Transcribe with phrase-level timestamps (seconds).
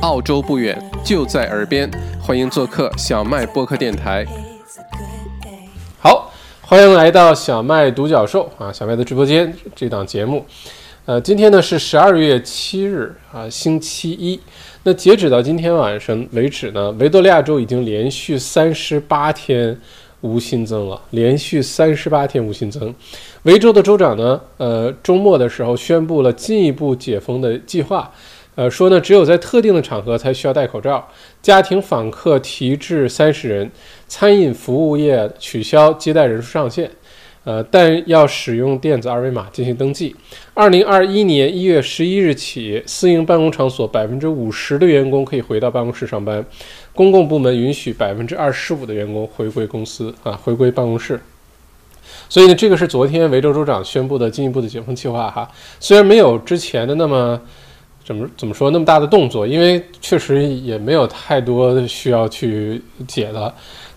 [0.00, 4.24] 澳洲不远，就在耳边，欢迎做客小麦播客电台。
[5.98, 6.32] 好，
[6.62, 10.46] 欢迎来到小麦独角兽啊，小麦的直播间这档节目。
[11.04, 14.40] 呃，今天呢是十二月七日啊，星期一。
[14.84, 19.78] 那截止到今天晚上为止呢，维多利亚州已经连续三十八天
[20.22, 22.94] 无新增了，连续三十八天无新增。
[23.42, 28.10] 维州的州长呢，呃，周末的时候宣布了进一步解封的计划。
[28.56, 31.08] 呃，说呢，只有在特定的场合才需要戴口罩，
[31.40, 33.70] 家庭访客提至三十人，
[34.08, 36.90] 餐饮服务业取消接待人数上限，
[37.44, 40.14] 呃，但要使用电子二维码进行登记。
[40.52, 46.44] 二零二一年一月十一日起，私营办公场所百分之五十的员工可以回到办公室上班，
[46.92, 51.18] 公共部门允许百分之二十五的员工回归公司啊，回归办公室。
[52.28, 57.40] 所以呢，这个是昨天维州州长宣布的进一步的解封计划哈，虽然没有之前的那么。
[58.04, 59.46] 怎么怎么说那么大的动作？
[59.46, 63.52] 因为确实也没有太多需要去解的。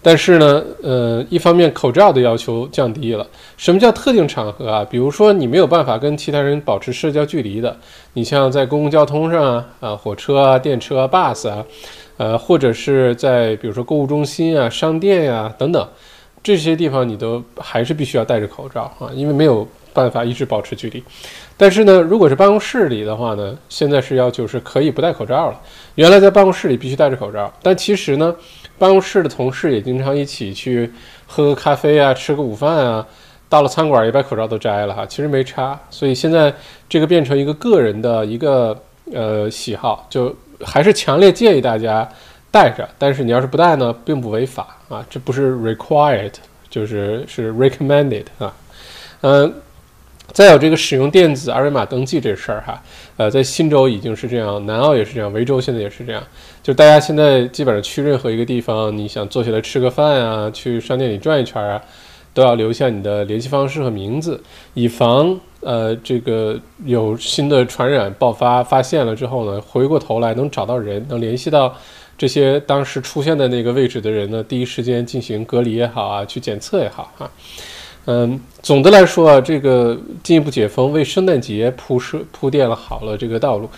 [0.06, 3.26] 但是呢，呃，一方面口罩的要求降低了。
[3.56, 4.86] 什么叫特定场合啊？
[4.90, 7.78] 比如说你没有办法跟其他人保持社交距离的，
[8.12, 11.66] 你像在公共交通上啊，啊，火车啊、电车啊、bus 啊，
[12.18, 15.88] 呃，或者是在比如说购物中心啊、商店呀等等
[16.44, 21.02] 这些地方，你都还是必须要戴着口罩啊，因为没有办法一直保持距离。
[21.56, 25.62] 但是呢，如果是办公室里的话呢，现在是要求是可以不戴口罩了。
[25.96, 28.36] 原来在办公室里必须戴着口罩，但其实呢，
[28.80, 30.92] 办公室的同事也经常一起去
[31.28, 33.06] 喝个咖啡啊，吃个午饭啊，
[33.48, 35.80] 到了餐馆也把口罩都摘了哈，其实没差。
[35.90, 36.52] 所以现在
[36.90, 38.76] 这个变成一个个人的一个
[39.14, 42.10] 呃喜好，就还是强烈建议大家
[42.50, 42.90] 戴着。
[42.98, 46.34] 但是你要是不戴呢，并不违法啊，这不是 required，
[46.70, 48.54] 就是是 recommended 啊，
[49.22, 49.54] 嗯。
[50.32, 52.82] 再有这个使用电子二维码登记这事儿哈，
[53.18, 56.24] 呃，在新州已经是这样，南澳也是这样，维州现在也是这样。
[56.64, 61.80] 就大家现在基本上去任何一个地方，你想坐下来吃个饭啊，去商店里转一圈啊，
[62.34, 64.42] 都要留下你的联系方式和名字，
[64.74, 71.76] 以防呃这个有新的传染爆发发现了之后呢，回过头来能找到人，能联系到
[72.18, 77.30] 这些当时出现在那个位置的人呢，第一时间进行隔离也好啊，去检测也好哈。
[78.06, 83.70] 嗯，总的来说啊，这个进一步解封为圣诞节铺设铺垫了好了这个道路，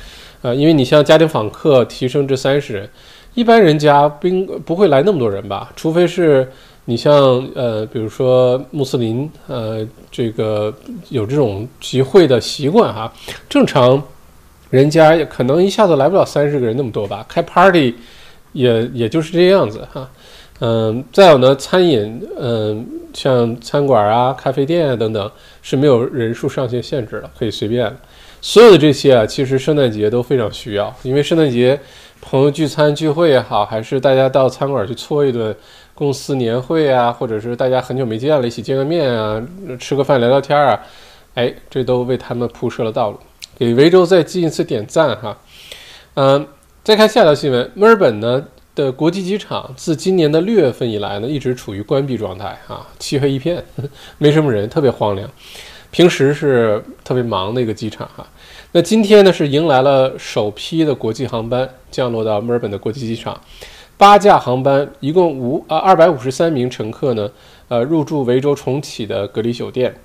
[0.42, 2.90] 呃，因为你像家庭访客提升至三十人，
[3.36, 6.52] 一般人家并不会来那么多人吧，除非是
[6.86, 7.14] 你像
[7.54, 10.74] 呃，比如说穆斯林，呃，这个
[11.10, 13.14] 有这种集会的习惯哈，
[13.48, 14.02] 正常
[14.72, 17.94] 人家可能一下子来不了三十个人那么多吧，开 party
[18.54, 20.10] 也也就是这样子哈。
[20.62, 25.30] 嗯，再有呢，餐饮，嗯，像餐馆啊、咖啡店啊等等，
[25.62, 27.94] 是没有人数上限限制的，可以随便。
[28.42, 31.78] 所有的这些啊，其实圣诞节都非常需要，因为圣诞节
[32.22, 35.54] 朋友聚餐聚会也好，还是大家到餐馆去搓一顿，
[35.94, 39.46] 公司年会啊，或者是大家很久没见了，一起见个面啊，
[39.78, 40.80] 吃个饭聊聊天啊，
[41.34, 43.20] 哎，这都为他们铺设了道路。
[43.58, 45.38] 给维州再进一次点赞哈。
[46.14, 46.48] 嗯，
[46.84, 48.46] 再看下条新闻，墨尔本呢？
[48.76, 53.64] 的国际机场自今年的六月份以来呢，一直处于关闭状态啊，漆黑一片，
[54.20, 55.30] 没什么人，特别荒凉。
[55.92, 58.28] 平时是特别忙的一个机场哈。
[58.74, 63.40] 那今天呢，是迎来了首批的国际航班降落到墨尔本的国际机场，
[63.96, 67.32] 八架航班，一共五啊二百五十三名乘客呢，
[67.70, 69.96] 呃，入住维州重启的隔离酒店，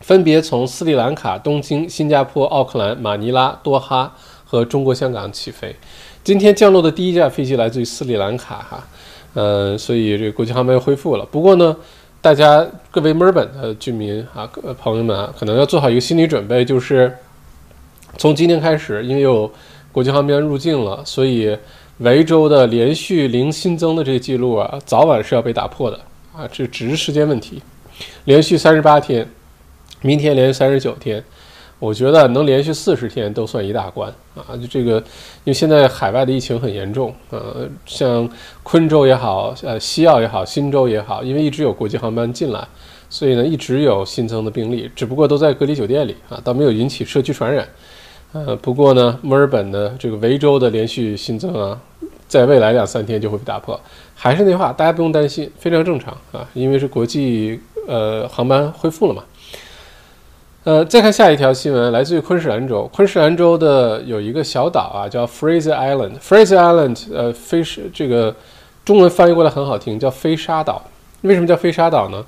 [0.00, 5.76] 分别从斯里兰卡、东京、新加坡、奥克兰、马尼拉、多哈和中国香港起飞。
[6.22, 8.86] 今天降落的第一架飞机来自于斯里兰卡，哈，
[9.34, 11.24] 嗯，所以这个国际航班又恢复了。
[11.24, 11.74] 不过呢，
[12.20, 17.16] 大家各位墨尔本的居民啊，各朋友们啊，可能要做好一个心理准备，就是
[18.18, 19.50] 从今天开始，因为有
[19.90, 21.56] 国际航班入境了，所以
[21.98, 25.98] 维州的连续零新增的这个记录啊，早晚是要被打破的
[26.36, 27.62] 啊，这只是时间问题。
[28.24, 29.26] 连续三十八天，
[30.02, 31.24] 明天连续三十九天。
[31.80, 34.54] 我觉得能连续四十天都算一大关啊！
[34.60, 38.28] 就这个，因为现在海外的疫情很严重，呃，像
[38.62, 42.68] 昆州也好，呃，西澳也好，新州也好，因为一直有国际航班进来，
[43.08, 47.66] 所以呢，一直有新增的病例，只不过都在隔离酒店里啊，倒没有引起社区传染。
[48.32, 51.80] 呃，不过呢，墨尔本的这个维州的连续新增啊，
[52.28, 53.80] 在未来两三天就会被打破。
[54.14, 59.24] 还是那话，大家不用担心，非常正常啊，因为是国际呃航班恢复了嘛。
[60.62, 62.86] 呃，再看下一条新闻，来自于昆士兰州。
[62.92, 66.18] 昆士兰州的有一个小岛啊，叫 Fraser Island。
[66.18, 68.34] Fraser Island，呃，飞是这个
[68.84, 70.84] 中文翻译过来很好听，叫飞沙岛。
[71.22, 72.22] 为什么叫飞沙岛呢？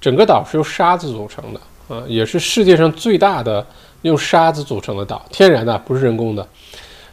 [0.00, 3.64] 整个岛是由沙子组成的啊，也是世界上最大的
[4.02, 6.44] 用沙子组成的岛，天然的，不是人工的。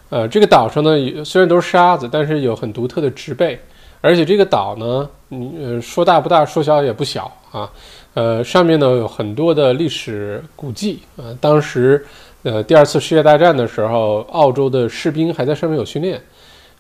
[0.10, 3.60] 呃，这个岛上呢，虽然都是沙子，但是有很独特的植被，
[4.02, 7.70] 而且这个岛呢，呃，说大不大，说小也不小啊。
[8.16, 12.04] 呃，上面呢有很多的历史古迹啊，当时
[12.44, 16.20] 呃第二次世界大战的时候，澳洲的士兵还在上面有训练。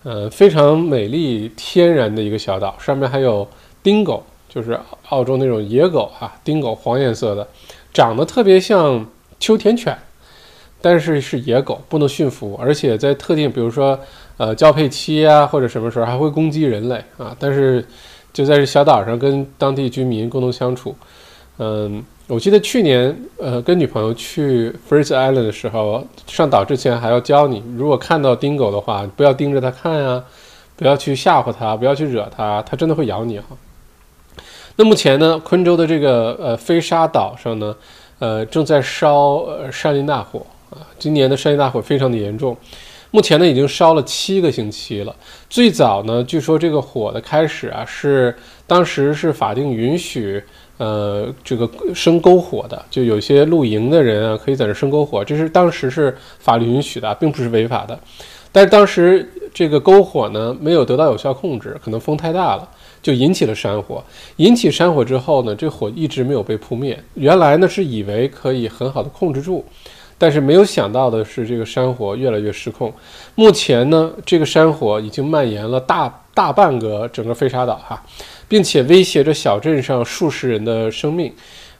[0.03, 3.47] 呃，非常美丽天然的一个小岛，上面还有
[3.83, 4.79] 丁狗，就是
[5.09, 7.47] 澳洲那种野狗啊，丁狗黄颜色的，
[7.91, 9.05] 长得特别像
[9.39, 9.97] 秋田犬。
[10.79, 13.99] 但是是野狗，不能驯服，而且在特定，比如说，
[14.37, 17.35] 呃，交配期啊，或者什么时候还会攻击人类啊。
[17.39, 17.83] 但是
[18.31, 20.95] 就在这小岛上跟当地居民共同相处。
[21.57, 30.23] 嗯，我记得去年，呃，跟女朋友去 Fraser Island 的时候，上岛之前还要教你，如果看到丁狗的话，不要盯着它看呀，
[30.75, 33.45] 不要去吓唬它，不要去惹它，它真的会咬你哈。
[34.75, 37.75] 那目前呢，昆州的这个呃飞沙岛上呢，
[38.19, 40.45] 呃，正在烧呃山林大火。
[40.71, 42.57] 啊，今年的山林大火非常的严重，
[43.11, 45.15] 目前呢已经烧了七个星期了。
[45.47, 48.35] 最早呢，据说这个火的开始啊，是
[48.67, 50.43] 当时是法定允许，
[50.77, 57.97] 呃，这个生篝火的，就有些露营的人啊，可以在这生篝火，这是当时是法律允许的，并不是违法的。
[58.51, 62.67] 但是当时这个篝火呢，没有得到有效控制，可能风太大了，
[63.01, 64.03] 就引起了山火。
[64.37, 66.97] 引起山火之后呢，这火一直没有被扑灭。
[67.15, 69.63] 原来呢是以为可以很好的控制住。
[70.17, 72.93] 但是没有想到的是，这个山火越来越失控。
[73.35, 78.01] 目前呢，这个山火已经蔓延了大大半个整个飞沙岛哈，
[78.47, 81.31] 并且威胁着小镇上数十人的生命。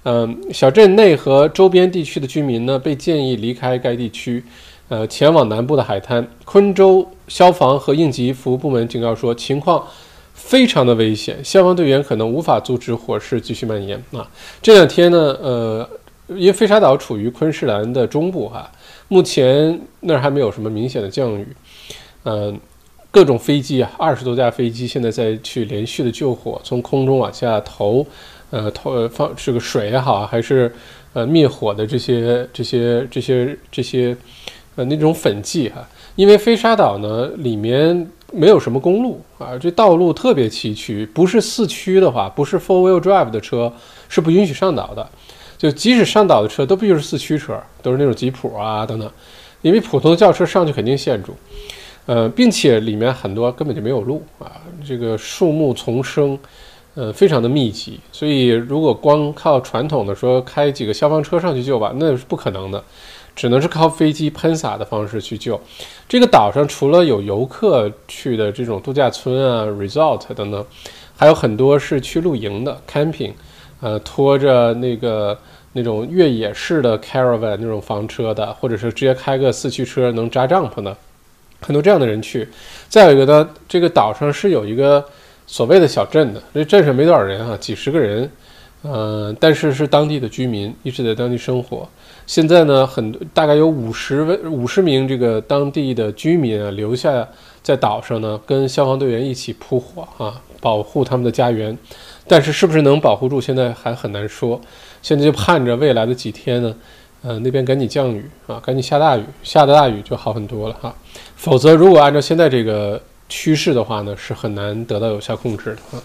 [0.04, 4.44] 嗯，小镇内和周边地区的居民呢，被建议离开该地区，
[4.90, 6.28] 呃，前往南部的海滩。
[6.44, 9.86] 昆州消防和应急服务部门警告说，情况
[10.34, 14.30] 非常的危险，消防队员可能无法阻止火势继续蔓延啊。
[14.62, 15.90] 这两天呢，呃。
[16.28, 18.68] 因为飞沙岛处于昆士兰的中部，哈，
[19.10, 21.48] 目前那儿还没有什么明显的降雨，
[22.24, 22.60] 嗯，
[23.16, 28.06] 各种飞机啊，二十多架飞机现在在去连续的救火，从空中往下投，
[28.50, 30.70] 呃，投放这个水也好，还是
[31.14, 34.14] 呃灭火的这些这些这些这些
[34.76, 43.72] 呃那种粉剂哈，因为飞沙岛呢里面没有什么公路啊，这道路特别崎岖，不是四驱的话，不是 four wheel drive 的车
[44.10, 45.10] 是不允许上岛的。
[45.58, 49.10] 就即使上岛的车都必须是四驱车，都是那种吉普啊等等，
[49.62, 51.34] 因为普通的轿车上去肯定陷住，
[52.06, 56.38] 呃，并且里面很多根本就没有路啊，这个树木丛生，
[56.94, 62.84] 呃，非常的密集，所以如果光靠传统的说开几个消防车上去救吧，那是不可能的，
[63.36, 65.60] 只能是靠飞机喷洒的方式去救。
[66.08, 70.66] 这个岛上除了有游客去的这种度假村啊、resort 等等，
[71.18, 73.34] 还有很多是去露营的 camping。
[73.82, 75.38] 呃，拖着那个
[75.74, 80.96] 那种越野式的 caravan 那种房车的，或者是直接开个四驱车能扎帐篷的，
[81.66, 82.48] 很多这样的人去。
[82.88, 85.04] 再有一个呢，这个岛上是有一个
[85.48, 88.30] 所谓的小镇的，这镇上没多少人啊，几十个人，
[88.84, 91.88] 呃，但是是当地的居民，一直在当地生活。
[92.28, 97.28] 现在呢，很多大概有五十位、五十名这个当地的居民啊，留下
[97.62, 101.78] 在岛上呢，跟消防队员一起扑火啊，保护他们的家园。
[102.28, 104.60] 但是是不是能保护住，现在还很难说。
[105.04, 106.76] 现在就盼着未来的几天呢，
[107.26, 110.94] 呃，那边赶紧降雨啊，赶紧下大雨，下的大雨就好很多了哈。
[111.36, 116.04] 否则，如果按照现在这个趋势的话呢，是很难得到有效控制的啊。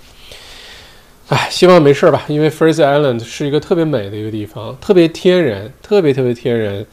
[1.28, 6.86] 唉，希望没事吧，因为 Fraser Island 是一个特别美的一个地方，特别天然，特别特别天然，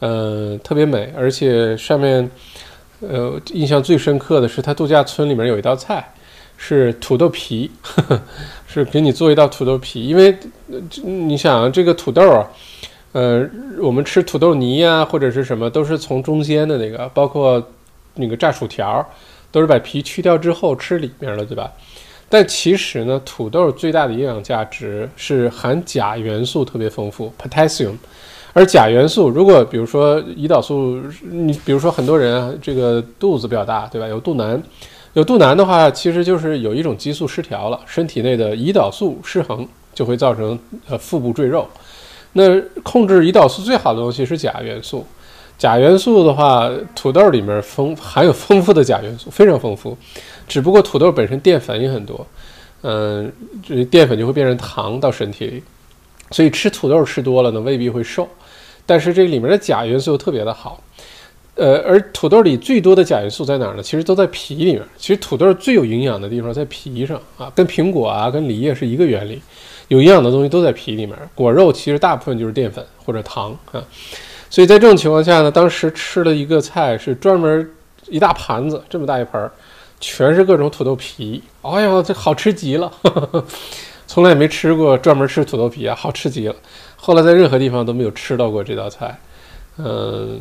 [0.00, 2.30] 呃，特别美，而且上面，
[3.00, 6.12] 呃，印象最深刻的是它度假村里面有一道菜。
[6.62, 7.70] 是土豆皮，
[8.68, 10.36] 是给你做一道土豆皮，因为
[11.02, 12.46] 你想这个土豆啊，
[13.12, 13.44] 呃，
[13.80, 17.62] 我们吃土豆泥呀或者是什么，都是从中间的那个，包括
[18.14, 19.04] 那个炸薯条，
[19.50, 21.72] 都是把皮去掉之后吃里面了，对吧？
[22.28, 27.94] 但其实呢，土豆最大的营养价值是含钾元素特别丰富，potassium，
[28.52, 34.06] 而钾元素如果比如说胰岛素，你比如说很多人啊这个肚子比较大，对吧？
[34.06, 34.62] 有肚腩。
[35.14, 40.56] 有肚腩的话，其实就是有一种激素失调了，身体内的胰岛素失衡，就会造成
[40.88, 41.66] 呃腹部赘肉。
[42.32, 45.04] 那控制胰岛素最好的东西是钾元素，
[45.58, 49.96] 钾元素的话，土豆里面丰含有丰富的钾元素，非常丰富。
[50.46, 52.26] 只不过土豆本身淀粉也很多，
[52.82, 53.32] 嗯，
[53.66, 55.62] 这淀粉就会变成糖到身体里，
[56.30, 58.28] 所以吃土豆吃多了呢，未必会瘦。
[58.86, 60.82] 但是这里面的钾元素特别的好。
[61.56, 63.82] 呃，而土豆里最多的钾元素在哪儿呢？
[63.82, 64.82] 其实都在皮里面。
[64.96, 69.42] 其实土豆最有营养的地方在皮上啊，跟苹果啊、跟梨叶是一个原理。
[69.90, 71.16] 有营养的东西都在皮里面。
[71.34, 73.82] 果肉其实大部分就是淀粉或者糖啊。
[74.48, 77.70] 所以在这种情况下呢，当时吃了一个菜，是专门
[78.08, 79.52] 一大盘子这么大一盘儿，
[80.00, 81.42] 全是各种土豆皮。
[81.62, 82.90] 哎呀，这好吃极了，
[84.06, 86.56] 从来也没吃过专门吃土豆皮啊，好吃极了。
[86.96, 89.18] 后来在任何地方都没有吃到过这道菜，
[89.78, 90.40] 嗯，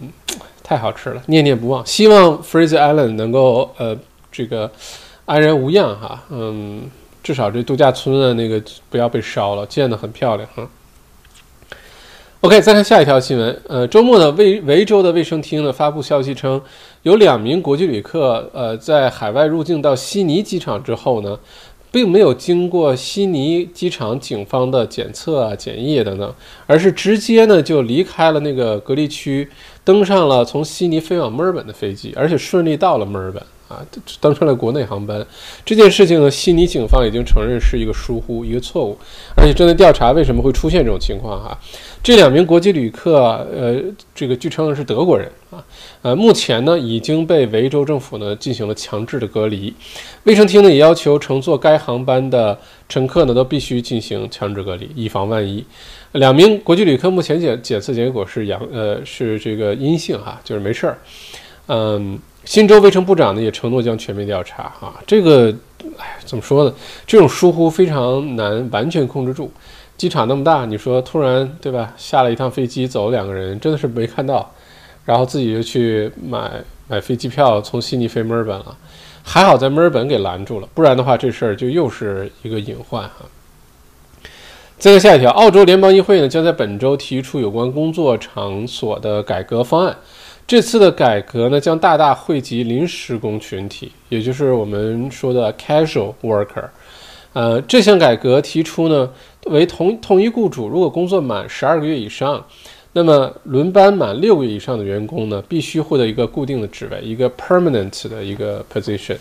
[0.63, 1.85] 太好吃了，念念不忘。
[1.85, 3.97] 希望 Fraser Island 能够呃
[4.31, 4.69] 这个
[5.25, 6.89] 安然无恙哈，嗯，
[7.21, 10.67] 至少这度假村的那个不要被烧了，建得很漂亮哈。
[12.41, 13.61] OK，再看下一条新闻。
[13.67, 16.61] 呃，周末呢，维维州的卫生厅呢发布消息称，
[17.03, 21.37] 有两名国际旅客，呃，在海外入境到悉尼机场之后呢，
[21.91, 26.33] 并没有经过悉尼机场警方的检测啊、检疫等等，
[26.65, 29.49] 而是直接呢就离开了那个隔离区，
[29.83, 33.43] 登上了从悉尼飞往墨尔本的飞机，而且顺利到了墨尔本。
[33.69, 33.85] 啊，
[34.19, 35.23] 登上了国内航班，
[35.63, 38.97] 这件事情呢，悉尼警方已经承认是一个疏忽，一个错误，
[39.37, 41.39] 而且正在调查为什么会出现这种情况。
[41.39, 41.55] 哈，
[42.01, 43.79] 这两名国际旅客，呃，
[44.15, 45.63] 这个据称是德国人啊，
[46.01, 49.71] 呃，目前呢已经被维州政府呢进行了强制的隔离，
[50.23, 52.57] 卫生厅呢也要求乘坐该航班的
[52.89, 55.63] 乘客呢都必须进行强制隔离，以防万一。
[56.13, 60.97] 两名国际旅客目前检检测结果是阳，呃，是这个阴性哈，就是没事儿，
[61.67, 62.17] 嗯。
[62.49, 65.53] 新州卫生部长呢也承诺将全面调查啊，这个，
[65.99, 66.73] 哎，怎么说呢？
[67.05, 69.51] 这种疏忽非常难完全控制住。
[69.97, 71.93] 机场那么大，你说突然对吧？
[71.95, 74.51] 下了一趟飞机走了两个人，真的是没看到，
[75.05, 76.53] 然后自己就去买
[76.87, 78.75] 买飞机票从悉尼飞墨尔本了，
[79.21, 83.27] 还好在墨尔本给拦住了，不然的话这事儿就又是一个隐患哈。
[84.79, 89.95] 再看下一条，澳洲联邦议会呢将在本周提出有关工作场所的改革方案。
[90.49, 96.67] 这次的改革呢，将大大惠及临时工群体，也就是我们说的 casual worker。
[97.33, 99.07] 呃，这项改革提出呢，
[99.45, 102.43] 为同同一雇主如果工作满十二个月以上，
[102.93, 109.17] 那么轮班满六个月以上的员工呢，必须获得一个固定的职位，一个 permanent 的一个 position。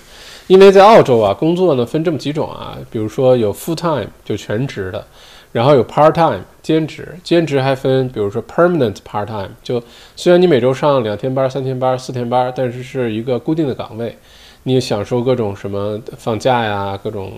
[0.47, 5.06] 因为在澳洲啊，工作呢分这么几种啊，比如说有 full time 就全职的。
[5.52, 9.83] 然后有 part time 兼职，兼职还分，比如说 permanent part time，就
[10.14, 14.17] 虽然你每周上两天班、三天班、四天班，但是是一个固定的岗位，
[14.64, 17.33] 你也享受各种什么放假呀，各种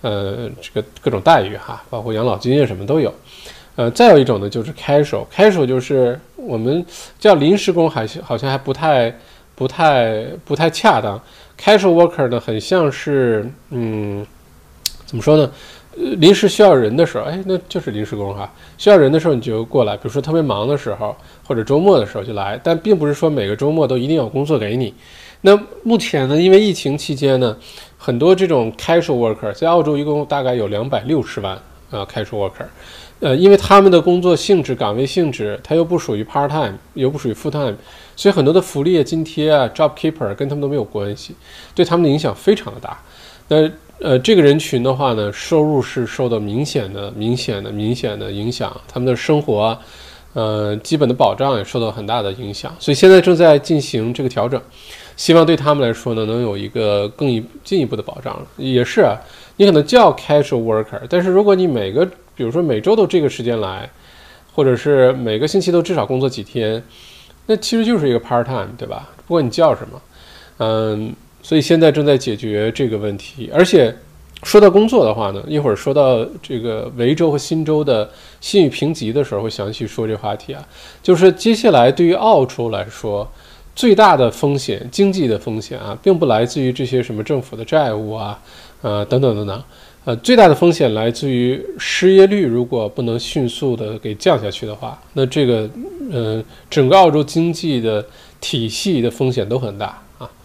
[0.00, 3.14] 呃这个各种待遇哈，包括养老金啊什么都有。
[3.76, 6.84] 呃，再有一种呢就是 casual，casual 就是我们
[7.18, 9.14] 叫临时工，还好像还不太
[9.54, 11.20] 不太不太恰当。
[11.58, 14.26] casual worker 呢很像是嗯，
[15.06, 15.50] 怎么说呢？
[16.16, 18.50] 临时需要人的时候，哎，那就是临时工哈。
[18.78, 21.14] 需要人的时候你就过来，比如说特别忙的时候，
[21.46, 22.58] 或者周末的时候就来。
[22.62, 24.94] 但并不是说每个周末都一定要工作给你。
[25.42, 27.56] 那目前呢，因为疫情期间呢，
[27.96, 31.54] 很多这种 casual worker 在澳洲一共大概有两百六十万
[31.90, 32.66] 啊 casual worker。
[33.20, 37.74] 呃，因为他们的工作性质、岗位性质，它又不属于 part time，又不属于 full time，
[38.16, 41.34] 所以很多的福利啊、津贴啊、job keeper 跟他们都没有关系，
[41.74, 42.98] 对他们的影响非常的大。
[43.48, 43.68] 那
[44.02, 49.78] 呃，这个人群的话呢，收入是受到明显的、明显的、明显的影响，他们的生活，
[50.32, 54.58] 呃，基本的保障也受到很大的影响，所以现在正在进行这个调整，
[55.18, 58.40] 希望对他们来说呢，能有一个更一进一步的保障。
[58.56, 59.14] 也是啊，
[59.56, 63.90] 你可能叫 casual worker，但是如果你每个，比如说每周都这个时间来，
[64.54, 66.82] 或者是每个星期都至少工作几天，
[67.44, 69.10] 那其实就是一个 part time，对吧？
[69.26, 70.00] 不管你叫什么，
[70.56, 71.14] 嗯。
[71.42, 73.94] 所以现在正在解决这个问题，而且
[74.42, 78.08] 说到工作的话呢，一会儿说到这个维州和新州的
[78.40, 80.66] 信誉评级的时候，会详细说这话题啊。
[81.02, 83.30] 就是接下来对于澳洲来说，
[83.74, 88.38] 最大的风险，经济的风险啊，并不来自于这些什么政府的债务啊，
[88.82, 89.62] 呃，等等等等，
[90.04, 95.68] 呃，最大的风险来自于失业率如果不能迅速的给降下去的话，那这个，
[96.10, 98.04] 呃，整个澳洲经济的
[98.40, 100.02] 体系的风险都很大。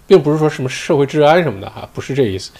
[0.07, 2.51] 并不是说什么社会治安什么的哈，不是这意思。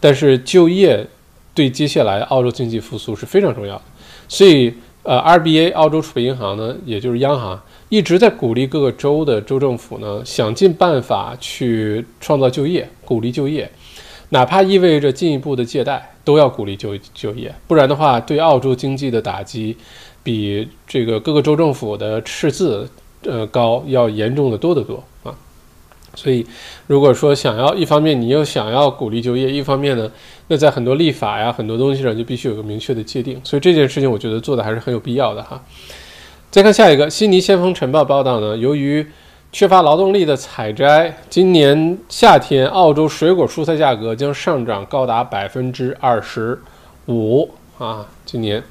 [0.00, 1.06] 但是就业
[1.54, 3.82] 对接下来澳洲经济复苏是非常重要的。
[4.28, 4.72] 所以，
[5.02, 13.70] 呃，RBA 澳洲储备银行呢，也就是央行一直在鼓励各个州的州政府呢，想尽办法去创造就业，鼓励就业，
[14.30, 17.54] 哪怕意味着进一步的借贷，都要鼓励就就业。
[17.66, 19.76] 不然的话，对澳洲经济的打击
[20.22, 22.88] 比这个各个州政府的赤字
[23.24, 25.02] 呃高要严重的多得多。
[26.14, 26.46] 所以，
[26.86, 30.10] 如果说想要一方面你又想要鼓励就业，一方面呢，
[30.48, 33.40] 那在很多立法呀、很多东西上就必须有个明确的界定。
[33.42, 35.62] 所以这件事情，我觉得做的还是很有必要的哈。
[36.50, 39.06] 再看下一个，悉尼先锋晨报报道呢，由于
[39.50, 46.58] 缺乏劳动力的采摘，今年夏天澳洲水果蔬菜价格将上涨高达百分之二十
[47.06, 48.06] 五啊！
[48.24, 48.62] 今年。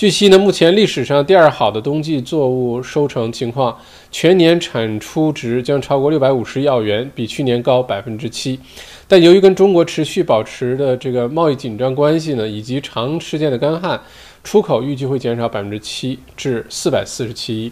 [0.00, 3.78] 据悉呢，目前历史上第二好的冬季作物收成情况，
[4.10, 8.58] 全年产出值将超过六百五十亿澳元，比去年高百分之七。
[9.06, 14.00] 但由于跟中国持续保持的这个贸易紧张关系呢，以及长时间的干旱，
[14.42, 17.70] 出口预计会减少百分之七至四百四十七亿。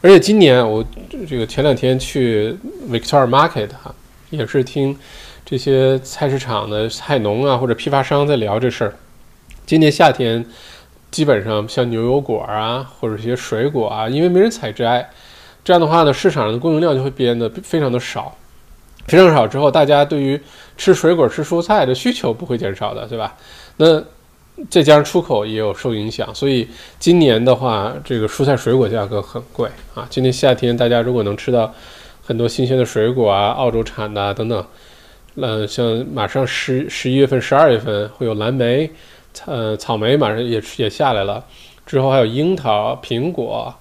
[0.00, 0.84] 而且今年我
[1.28, 2.56] 这个前两天去
[2.88, 3.92] Victoria Market 哈，
[4.30, 4.96] 也是听
[5.44, 8.94] 这些菜市场的菜农啊或者批发商在聊这事儿。
[9.66, 10.46] 今年夏天。
[11.14, 15.08] 基本上像牛油果啊，或者一些水果啊，因为没人采摘，
[15.62, 18.36] 这样的话呢，市场上的供应量就会变得非常的少，
[19.06, 20.40] 非常少之后，大家对于
[20.76, 23.32] 吃水果、吃蔬菜的需求不会减少的，对吧？
[23.76, 24.02] 那
[24.68, 26.68] 再加上出口也有受影响，所以
[26.98, 30.04] 今年的话，这个蔬菜水果价格很贵啊。
[30.10, 31.72] 今年夏天大家如果能吃到
[32.26, 34.66] 很多新鲜的水果啊，澳洲产的等等，
[35.36, 38.90] 呃，像马上十十一月份、十二月份会有蓝莓。
[39.46, 41.44] 呃，草莓马上也也下来了，
[41.84, 43.74] 之后还有樱桃、苹果，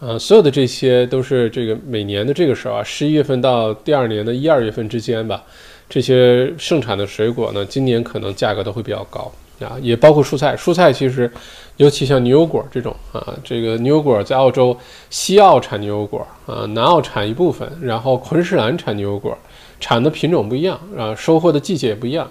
[0.00, 5.42] 呃，所有的这些都是这个每年的这个时候啊，十一月份到第二年的一二月份之间吧，
[5.88, 10.56] 这些盛产的水果呢，今年可能价格都会比较高啊，也包括蔬菜。
[10.56, 11.30] 蔬菜其实，
[11.76, 14.76] 尤其像牛油果这种啊，这个牛油果在澳洲
[15.10, 19.36] 西澳产牛油果啊，南澳产一部分，然后昆士兰产牛油果，
[19.80, 22.30] 产的品种不一样啊，收获的季节也不一样。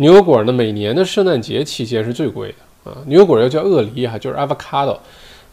[0.00, 2.96] 牛油果呢，每年的圣诞节期间是最贵的啊。
[3.04, 4.96] 牛油果又叫鳄梨哈，就是 avocado，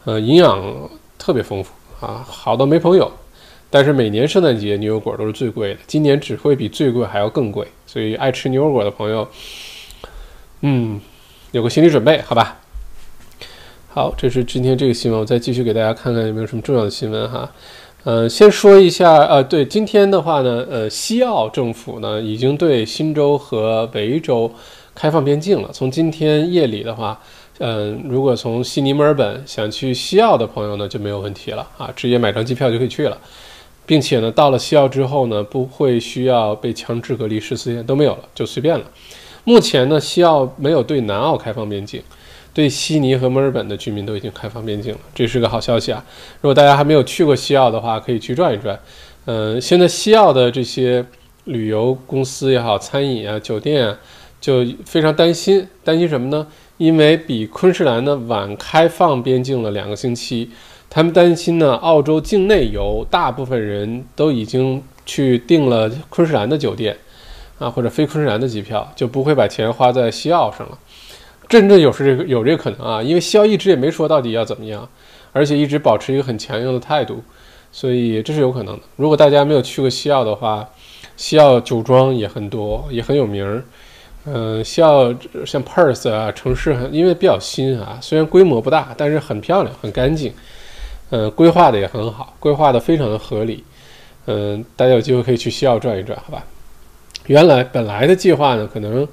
[0.06, 3.12] 呃，营养特别丰富啊，好到没朋友。
[3.68, 7.68] 但是每年圣诞节牛油果都是最贵的，今年只会比最贵还要更贵。
[7.86, 9.28] 所以爱吃牛油果的朋友，
[10.62, 10.98] 嗯，
[11.52, 12.56] 有个心理准备，好吧？
[13.90, 17.52] 好，这是今天这个新闻，我再继续给大家看看有没有什么重要的新闻哈。
[18.04, 24.50] 呃，先说一下，呃，对，今天的话呢，呃，西澳政府呢已经对新州和维州
[24.94, 25.68] 开放边境了。
[25.72, 27.20] 从今天夜里的话，
[27.58, 33.18] 嗯，如果从悉尼、墨尔本想去西澳的朋友呢就没有问题了啊，直接买张机票就可以去了，
[33.84, 38.84] 并且呢，到了西澳之后呢，不会需要被强制隔离十四天都没有了，就随便了。
[39.42, 42.00] 目前呢，西澳没有对南澳开放边境。
[42.54, 46.04] 对悉尼和墨尔本的居民都已经开放边境了，这是个好消息啊！
[46.40, 48.78] 如果大家还没有去过西澳的话，可以去转一转。
[49.26, 51.04] 嗯，现在西澳的这些
[51.44, 53.98] 旅游公司也好，餐饮啊、酒店啊，
[54.40, 56.46] 就非常担心，担心什么呢？
[56.78, 60.50] 因为比昆士兰呢晚开放边境了两个星期，
[60.88, 66.96] 他们担心呢，澳洲境内游大部分人都已经去订了昆士兰的酒店
[67.58, 70.78] 啊，或者飞昆士兰的机票，就不会把钱花在西澳上了。
[71.48, 74.86] 真正有是这个有这个可能啊，因为西澳一直也没说到底要怎么样，
[75.32, 77.22] 而且一直保持一个很强硬的态度，
[77.72, 78.82] 所以这是有可能的。
[78.96, 80.68] 如果大家没有去过西澳的话，
[81.16, 83.64] 西澳酒庄也很多，也很有名儿。
[84.26, 85.14] 嗯，西澳
[85.46, 90.32] 像 Perth 啊，城市很因为比较新啊，虽然规模不大，但是很漂亮，很干净。
[91.10, 93.64] 嗯，规划的也很好，规划的非常的合理。
[94.26, 96.44] 嗯，大家有机会可以去西澳转一转，好吧？
[97.26, 99.08] 原来本来的计划呢，可能。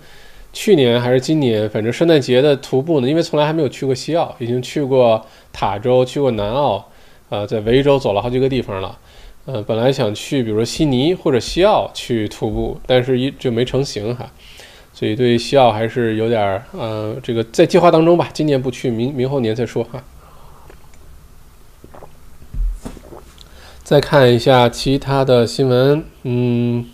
[0.56, 6.89] 去年还是今年，反正圣诞节的徒步呢，因为从来还没有去过西澳，已经去过塔州，去过南澳，
[7.30, 8.98] 啊，在维州走了好几个地方了，
[9.44, 14.32] 呃，本来想去，比如说悉尼或者西澳去徒步，但是一就没成行哈，
[14.94, 20.02] 所以对西澳还是有点儿，呃，这个在计划当中吧，今年不去，明明后年再说哈。
[23.84, 26.86] 再看一下其他的新闻，嗯。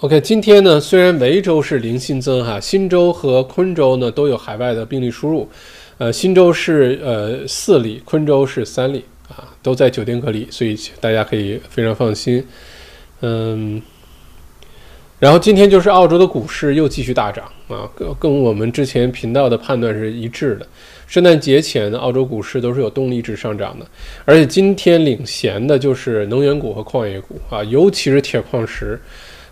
[0.00, 5.48] OK，今天呢，虽然维州是零新增哈，新州和昆州呢都有海外的病例输入，
[5.98, 12.46] 呃，新州是呃四例，昆州是三例啊，都在酒店隔离，所以大家可以非常放心。
[13.22, 13.82] 嗯，
[15.18, 20.66] 然后今天就是澳洲的股市又继续大涨啊，跟跟我们之前频道的判断是一致的。
[21.08, 23.84] 圣诞节前的澳洲股市都是有动力值上涨的，
[24.24, 28.96] 而且今天领衔的就是能源股和矿业股啊，尤其是铁矿石。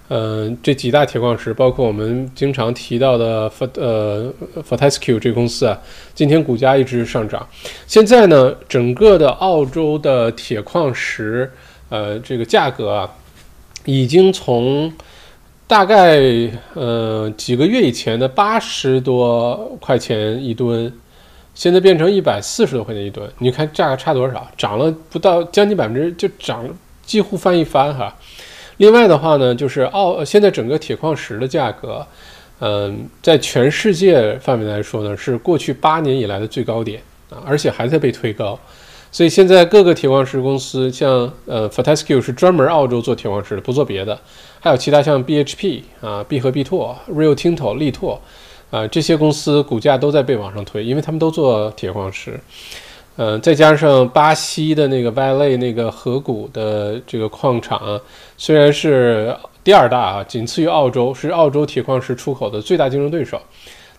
[0.09, 5.77] 嗯，这几大铁矿石，包括我们经常提到的 Fort 呃 Fortescue 这公司啊，
[6.14, 7.45] 今天股价一直上涨。
[7.88, 11.51] 现在呢，整个的澳洲的铁矿石，
[11.88, 13.11] 呃，这个价格啊，
[13.85, 14.92] 已经从
[15.66, 16.21] 大概
[16.75, 20.92] 呃几个月以前的八十多块钱一吨，
[21.53, 23.29] 现在变成一百四十多块钱一吨。
[23.38, 24.49] 你看价格差多少？
[24.57, 26.71] 涨了不到将近百分之，就涨了
[27.05, 28.14] 几乎翻一番哈。
[28.79, 32.07] 另外的话呢，就是澳现在整个铁矿石的价格，
[32.61, 38.59] 嗯，在全世界范围来说呢，是过去八年以来的最高点啊，而且还在被推高。
[39.11, 44.19] 所以现在各个铁矿石公司，像呃 Fortescue 是专门澳洲做铁矿石的，不做别的。
[44.61, 48.21] 还有其他像 BHP 啊，必和必拓、Rio Tinto、力拓，
[48.71, 52.39] 啊，这些公司股价都在被往上推，因为他们都做铁矿石。
[53.19, 57.99] 嗯，再加上巴西的那个 Valley 那个河谷的这个矿场，
[58.37, 63.41] 虽然是第二大啊，仅次于澳洲，是澳洲铁矿石出口的最大竞争对手。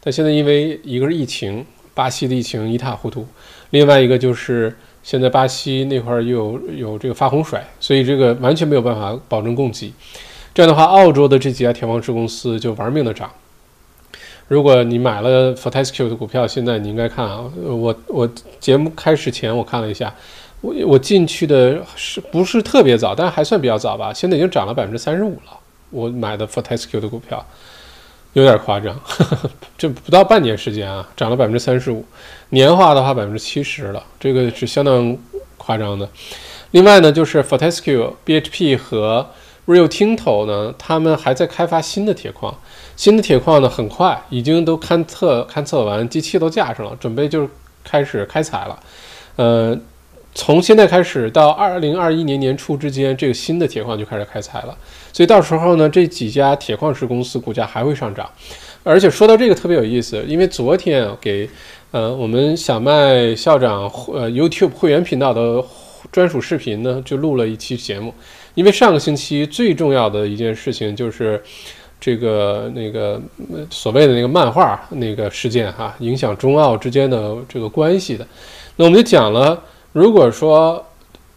[0.03, 3.25] 但现在因为一个是疫情，巴西的疫情一塌糊涂，
[3.71, 9.91] 另外一个就是现在巴西那块又有有这个发洪水，所以这个完全没有办法保证供给。
[10.53, 13.31] 这样的话，澳洲的这几家铁矿石公司就玩命的涨。
[14.47, 18.29] 如果你买了 Fortescue 的股票，现在你应该看啊，我我
[18.59, 20.13] 节目开始前我看了一下，
[20.61, 24.13] 我我进去的是不是特别早，但还算比较早吧？
[24.13, 25.57] 现在已经涨了百分之三十五了。
[25.89, 27.45] 我买的 Fortescue 的股票
[28.33, 28.97] 有点夸张，
[29.77, 32.05] 这不到半年时间啊，涨了百分之三十五，
[32.49, 35.17] 年化的话百分之七十了，这个是相当
[35.57, 36.07] 夸张的。
[36.71, 39.25] 另外呢，就是 Fortescue、BHP 和
[39.67, 42.57] Rio Tinto 呢，他们还在开发新的铁矿。
[42.95, 47.47] 新的铁矿呢，很快已经都勘测勘测完，机器都架上了，准备就
[47.83, 48.79] 开始开采了。
[49.35, 49.77] 呃，
[50.33, 54.75] 从现在开始到二零二一年年初之间，这个新的铁矿就开始开采了。
[55.11, 58.27] 所以到时候呢，这几家铁矿石公司股价还会上涨。
[58.83, 61.47] 而且说到这个特别有意思，因为昨天给
[61.91, 63.81] 呃我们小麦校长
[64.13, 65.61] 呃 YouTube 会员频道的
[66.11, 68.13] 专属视频呢，就录了一期节目。
[68.57, 71.41] 因为上个星期最重要的一件事情就是。
[71.99, 73.19] 这个那个
[73.71, 78.23] 所谓的那个漫画那个事件哈，影响中澳之间的这个关系的，
[78.75, 79.59] 那我们就讲了，
[79.93, 80.85] 如果说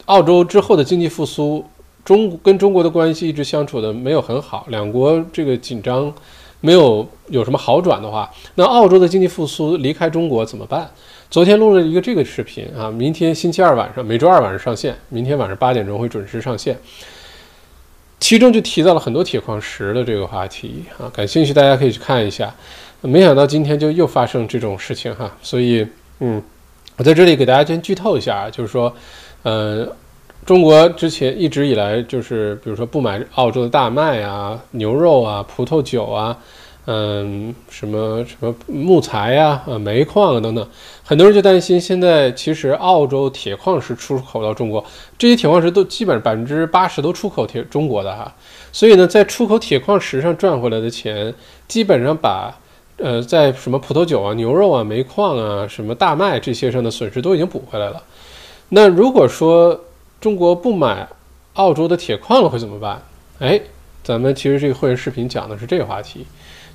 [0.05, 1.65] 澳洲之后的经济复苏，
[2.05, 6.13] 中跟中国的关系一直相处的没有很好，两国这个紧张
[6.61, 10.91] 没有有什么好转的话，那澳洲的经济复苏离开中国怎么办？
[11.31, 16.77] 昨天录了一个这个视频啊，明天星期二晚上，每周二晚上上线，明天晚上八点钟会准时上线。
[18.19, 22.53] 其中就提到了很多铁矿石的这个话题啊，感兴趣大家可以去看一下。
[23.01, 25.87] 没想到今天就又发生这种事情哈，所以
[26.19, 26.43] 嗯，
[26.97, 28.93] 我在这里给大家先剧透一下，就是说，
[29.45, 29.87] 呃，
[30.45, 36.37] 中国之前一直以来就是比如说不买澳洲的大麦啊、牛肉啊、葡萄酒啊。
[36.93, 40.67] 嗯，什么什么木材呀、呃煤矿啊等等，
[41.05, 44.85] 很多人就担心，现在其实澳洲铁矿石出口到中国，
[45.17, 48.35] 这些铁矿石都基本上百分之八十都出口铁中国的哈，
[48.73, 51.33] 所以呢，在出口铁矿石上赚回来的钱，
[51.69, 52.59] 基本上把
[52.97, 58.03] 呃在什么葡萄酒啊、牛肉啊、煤矿啊、什么大麦这些上的损失都已经补回来了。
[58.71, 59.81] 那如果说
[60.21, 61.09] 中国不买
[61.55, 63.01] 澳洲的铁矿了，会怎么办？
[63.39, 63.61] 哎，
[64.03, 66.27] 咱们其实这个会员视频讲的是这个话题。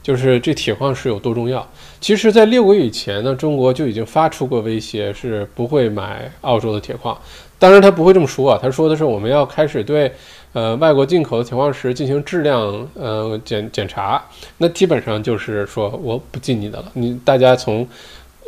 [0.05, 1.67] 就是这铁矿石有多重要？
[1.99, 7.17] 其实，在六个月以前呢，中国就已经发出过威胁，是不会买澳洲的铁矿。
[7.57, 10.11] 当然，他不会这么说啊，他说的是我们要开始对，
[10.53, 14.23] 呃，外国进口的铁矿石进行质量呃检检查。
[14.59, 16.85] 那基本上就是说我不进你的了。
[16.93, 17.87] 你大家从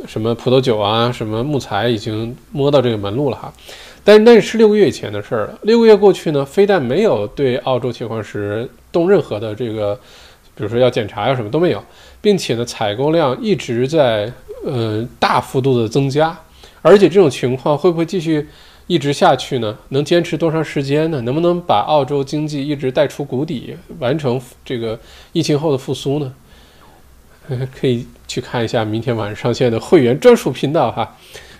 [0.05, 3.51] 什么葡萄酒啊，什么木材已经摸到这个门路了哈。
[4.03, 5.57] 但那是六个月以前的事儿了。
[5.63, 9.99] 六个月过去呢，非但没有对澳洲铁矿石动任何的这个。
[10.57, 11.83] 比如说要检查呀，什么都没有，
[12.19, 14.31] 并且呢，采购量一直在
[14.65, 16.35] 呃大幅度的增加，
[16.81, 18.47] 而且这种情况会不会继续
[18.87, 19.77] 一直下去呢？
[19.89, 21.21] 能坚持多长时间呢？
[21.21, 24.99] 能不能把澳洲经济一直带出谷底，完成这个
[25.31, 26.33] 疫情后的复苏呢？
[27.79, 31.15] 可以去看一下明天晚上上线的会员专属频道哈，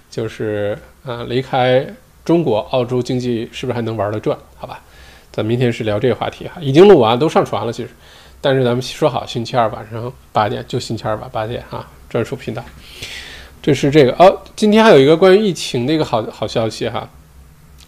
[0.10, 1.88] 就是啊，离开
[2.26, 4.38] 中国，澳洲经济是不是还能玩得转？
[4.56, 4.82] 好吧，
[5.32, 7.90] 咱明天是聊这个话题哈，已经录完，都上传了，其实。
[8.40, 12.64] 但是咱们说好，星期二晚上八点就星期二晚八点哈，专属频道。
[13.62, 14.42] 这是这个哦。
[14.56, 17.10] 今天还有一个关于疫情的一个好好消息哈，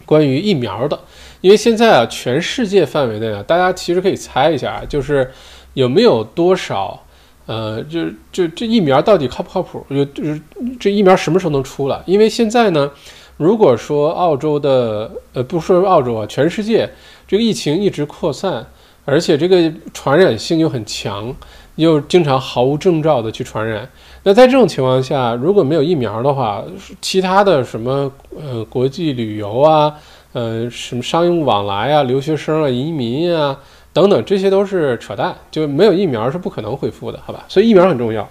[0.04, 0.98] 关于疫苗的。
[1.40, 5.30] 因为现在啊，全世界范围内啊，大家其实可以猜一下，就是
[5.74, 7.00] 有没有多少
[7.46, 9.86] 呃，就就这疫苗到底靠不靠谱？
[9.88, 10.40] 就就是
[10.78, 12.02] 这疫苗什么时候能出来？
[12.04, 12.90] 因为现在呢，
[13.36, 16.90] 如果说澳洲的呃，不说澳洲啊，全世界
[17.26, 18.66] 这个疫情一直扩散。
[19.04, 21.34] 而且这个传染性又很强，
[21.76, 23.88] 又经常毫无征兆的去传染。
[24.22, 26.62] 那在这种情况下，如果没有疫苗的话，
[27.00, 29.94] 其他的什么呃国际旅游啊，
[30.32, 33.58] 呃什么商务往来啊，留学生啊，移民啊
[33.92, 37.44] 等等，这些都是扯淡，就没有疫苗是不可能恢复的，好吧？
[37.48, 38.28] 所以疫苗很重要。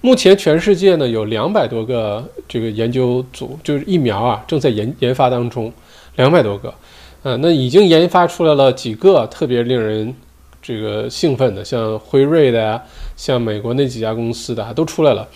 [0.00, 5.72] 目前全世界呢有两百多个这个研究组，就是疫苗啊正在研研发当中，
[6.16, 6.72] 两百多个。
[7.22, 10.12] 啊，那已经研发出来了几个特别令人
[10.60, 12.82] 这个兴奋的，像辉瑞的呀，
[13.16, 15.26] 像美国那几家公司的都出来了。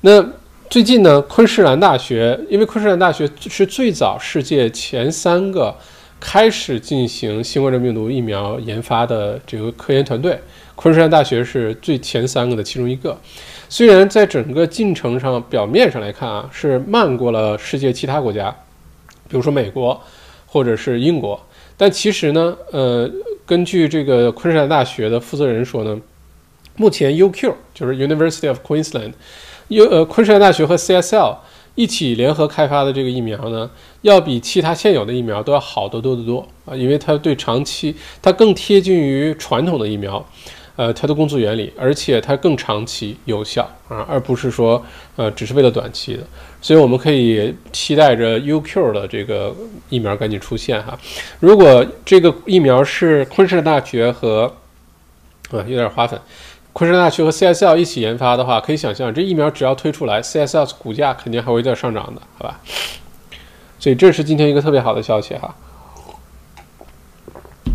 [0.00, 0.24] 那
[0.68, 5.72] 最近呢，昆士兰大学，因为昆士兰大学是最早世界前三个
[6.18, 10.36] 开始进行新冠状病毒疫苗研发的这个科研团队，
[10.74, 13.16] 昆士兰大学是最前三个的其中一个。
[13.68, 18.50] 虽然在整个进程上表面上来看啊，是慢过了世界其他国家，
[19.28, 20.00] 比如说美国
[20.46, 21.38] 或者是英国，
[21.76, 23.10] 但其实呢，呃，
[23.44, 26.00] 根据这个昆士兰大学的负责人说呢，
[26.76, 29.12] 目前 UQ 就是 University of Queensland，
[29.68, 31.36] 有呃昆士兰大学和 CSL
[31.74, 40.24] 一起联合开发的这个疫苗呢，要比其他现有的疫苗都要好得多得多啊，因为它对长期它更贴近于传统的疫苗。
[40.76, 44.84] 呃，它的工作原理，而且它更长期有效啊，而不是说
[45.16, 46.22] 呃只是为了短期的，
[46.60, 49.54] 所以我们可以期待着 UQ 的这个
[49.88, 50.98] 疫苗赶紧出现哈。
[51.40, 54.44] 如果这个疫苗是昆士兰大学和
[55.50, 56.20] 啊有点花粉，
[56.74, 62.60] 昆士兰大学和 CSL 一起研发的话，可以想象这疫苗只要推出来，CSL 股价肯定还会再上涨的，好吧？
[63.78, 65.54] 所以这是今天一个特别好的消息哈。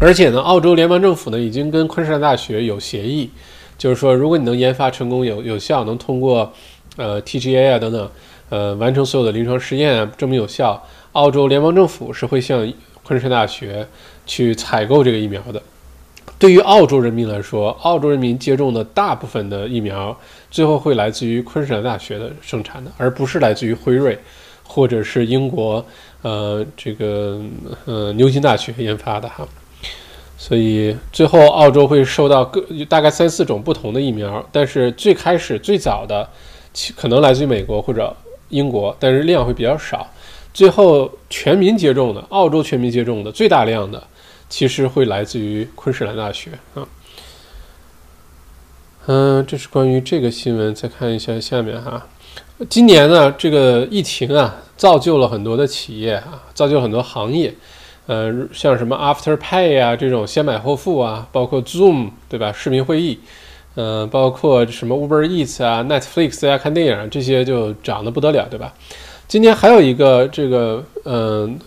[0.03, 3.29] 而且呢，澳洲联邦政府呢已经跟昆士兰大学有协议，
[3.77, 6.51] 就是说，如果你能研发成功、有有效，能通过
[6.97, 8.09] 呃 TGA 啊等等，
[8.49, 13.87] 呃完成所有的临床试验啊，证明有效，澳洲联邦政府是会向昆士兰大学
[14.25, 15.61] 去采购这个疫苗的。
[16.39, 20.17] 对于澳洲人民来说，澳洲人民接种的大部分的疫苗，
[20.49, 24.17] 最后会来自于昆士兰大学的生产的，而不是来自于辉瑞
[24.63, 25.85] 或者是英国
[26.23, 27.39] 呃这个
[27.85, 29.47] 呃牛津大学研发的哈。
[30.41, 36.27] 所以最后，澳洲会收到各大概三四种不同的疫苗，但是最开始最早的，
[36.73, 38.11] 其可能来自于美国或者
[38.49, 40.07] 英国，但是量会比较少。
[40.51, 44.01] 最后全民接种的，澳洲全民接种的最大量的，
[44.49, 46.87] 其实会来自于昆士兰大学啊。
[49.05, 50.73] 嗯，这是关于这个新闻。
[50.73, 52.07] 再看一下下面哈，
[52.67, 57.53] 今年呢，这个疫情啊，造就了很多的企业啊，造就很多行业。
[58.11, 62.51] 呃，像什么 Afterpay 啊这种先买后付啊，包括 Zoom 对吧？
[62.51, 63.17] 视频会议，
[63.75, 68.73] 嗯，包括什么 Uber Eats 啊、Netflix 啊，看电影这些就涨得不得了，对吧？
[69.29, 71.57] 今年还有一个这个，嗯，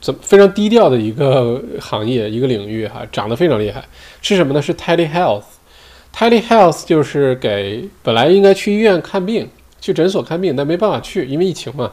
[0.00, 3.84] 怎非常低调的一个行业一个领域哈，涨得非常厉害，
[4.20, 4.60] 是什么呢？
[4.60, 5.44] 是 Telehealth。
[6.12, 9.48] Telehealth 就是给本来应该去医院看病、
[9.80, 11.92] 去诊所看病，但没办法去，因为疫情嘛。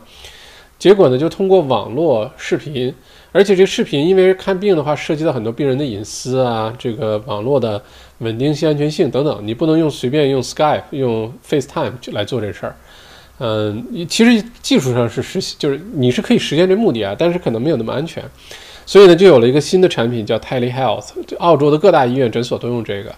[0.80, 2.91] 结果呢，就通过网络视频。
[3.32, 7.80] 而且这视频，因为看病的话，涉及到很多病人的隐私啊，这个网络的
[8.20, 12.76] 稳定性、安全性等等，你不能用随便用 Skype、用 FaceTime 来做这事儿。
[13.38, 18.24] 嗯，其实技术上是实现，就是你是可以实现这目的啊，但是可能没有那么安全。
[18.88, 23.13] 所以呢，就有了一个新的产品叫 Telehealth，澳洲的各大医院诊所都用这个。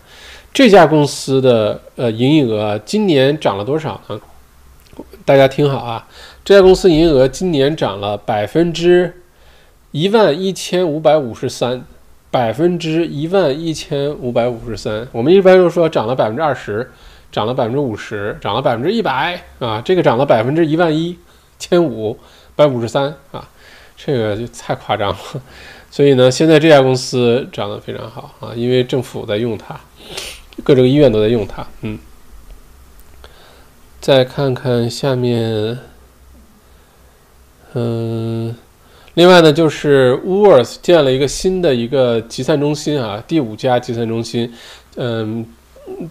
[0.54, 4.20] 这家公司的呃营业额今年涨了多少呢？
[5.24, 6.06] 大家听好啊，
[6.44, 9.14] 这家公司营业额今年涨了百分之。
[9.92, 11.84] 一万一千五百五十三，
[12.30, 15.06] 百分之一万一千五百五十三。
[15.12, 16.90] 我们一般就说涨了百分之二十，
[17.30, 21.18] 涨了百分之五十，涨了百分之一百啊，这个涨了百分之一万一
[21.60, 22.18] 千五
[22.56, 23.50] 百五十三啊，
[23.98, 25.18] 这个就太夸张了。
[25.90, 29.78] 所以呢，现在这家公司涨得非常好啊，因为政府在用它，
[30.64, 31.68] 各个医院都在用它。
[31.82, 32.00] 嗯，
[34.00, 35.80] 再看看下面，
[37.74, 38.56] 嗯。
[39.16, 44.50] 另外呢，就是 w o o r t h 建了一个新的一个集散中心啊，第五家集散中心。
[44.96, 45.46] 嗯，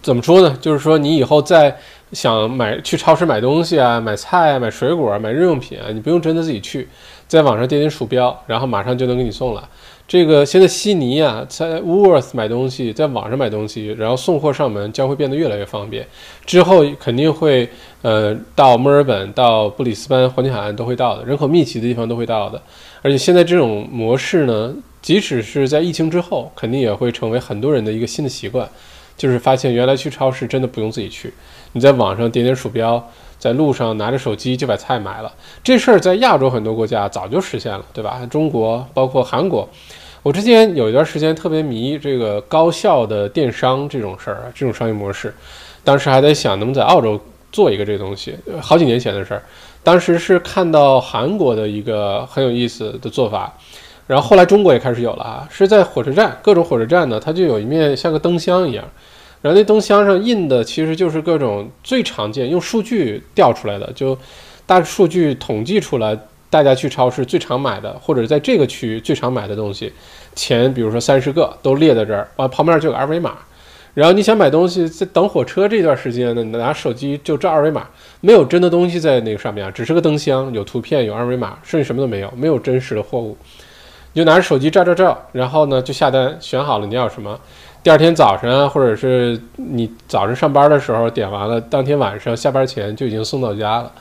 [0.03, 0.55] 怎么说呢？
[0.61, 1.75] 就是说你以后再
[2.11, 6.87] 想买去超市买东西啊，买菜啊，买水果、啊买日用品啊，你不用真的自己去，
[7.27, 9.67] 在网上点点鼠标，然后马上就能给你送了。
[10.11, 16.05] 这个现在悉尼啊，在 Woolworth 买东西，在网上买东西，然后送货上门将会变得越来越方便。
[16.45, 17.69] 之后肯定会，
[18.01, 22.61] 呃，到墨尔本、到布里斯班、黄金海岸都会到的，人口密集的地方都会到的。
[23.01, 28.67] 而且现在这种模式呢，即使是在疫情之后，肯定也会成为很多人的一个新的习惯，
[29.15, 31.33] 就是发现原来去超市真的不用自己去，
[31.71, 33.01] 你在网上点点鼠标。
[33.39, 38.21] 在路上拿着手机就把菜买了，这事儿在亚洲很多国家早就实现了，对吧？
[38.29, 39.67] 中国包括韩国，
[40.23, 45.33] 我之前有一段时间特别迷这个高效的电商这种事儿，这种商业模式，
[45.83, 47.19] 当时还在想能不能在澳洲
[47.51, 49.41] 做一个这东西，好几年前的事儿。
[49.83, 53.51] 当时是看到韩国的一个很有意思的做法，
[54.05, 58.85] 然后后来中国也开始有了啊，是在火车站，各种火车站呢，它就有一面像个灯箱一样。
[59.41, 64.15] 然后那灯箱上印的其实就是各种最常见用数据调出来的，就
[64.67, 66.15] 大数据统计出来，
[66.51, 69.91] 大家去超市最常买的，或者在这个区域最常买的东西，
[70.35, 73.37] 前比如说三十个都列在这儿，完旁边就有二维码。
[73.93, 77.87] 然后你想买东西，在等火车这段时间呢，你拿手机就照二维码，
[78.19, 83.37] 没有真的东西在那个上面啊，只是个灯箱，有图片有二维码，剩下什么都没有，没有真实的货物。
[84.13, 87.39] 你就拿着手机照照照，然后呢就下单，选好了你要什么，
[87.81, 93.91] 第二天早晨，或者是你早上上班的时候点完了，当天晚上下班前就已经送到家了，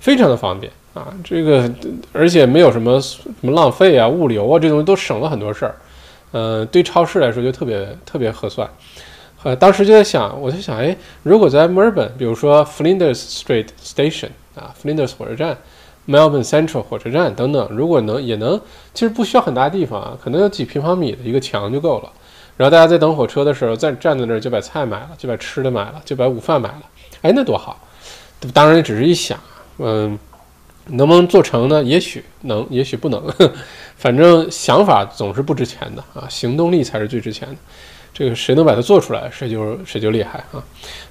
[0.00, 1.12] 非常的方便啊。
[1.22, 1.70] 这个
[2.12, 5.74] 而且没有什么什么浪费啊、物流啊这东西都省了很多事儿，
[6.32, 8.68] 嗯，对超市来说就特别特别合算。
[9.42, 15.56] 呃，当时就在想，我就想，哎，如果在墨尔本，比如说 Flinders Street Station 啊，Flinders 火车站
[16.06, 18.60] ，Melbourne Central 火车站等等，如果能也能，
[18.92, 22.12] 其实不需要很大地方啊，可能有几平方米的一个墙就够了。
[22.58, 26.82] 然后大家在等火车的时候，在站在那儿就把菜买了，就把吃的买了，就把午饭买了，
[27.22, 27.80] 哎，那多好！
[28.52, 29.40] 当然只是一想，
[29.78, 30.18] 嗯，
[30.92, 31.82] 能不能做成呢？
[31.82, 33.22] 也许能，也许不能，
[33.96, 37.56] 反正想法总是不值钱的啊，行动力才是最值钱的。
[38.12, 40.62] 这个谁能把它做出来，谁就谁就厉害啊！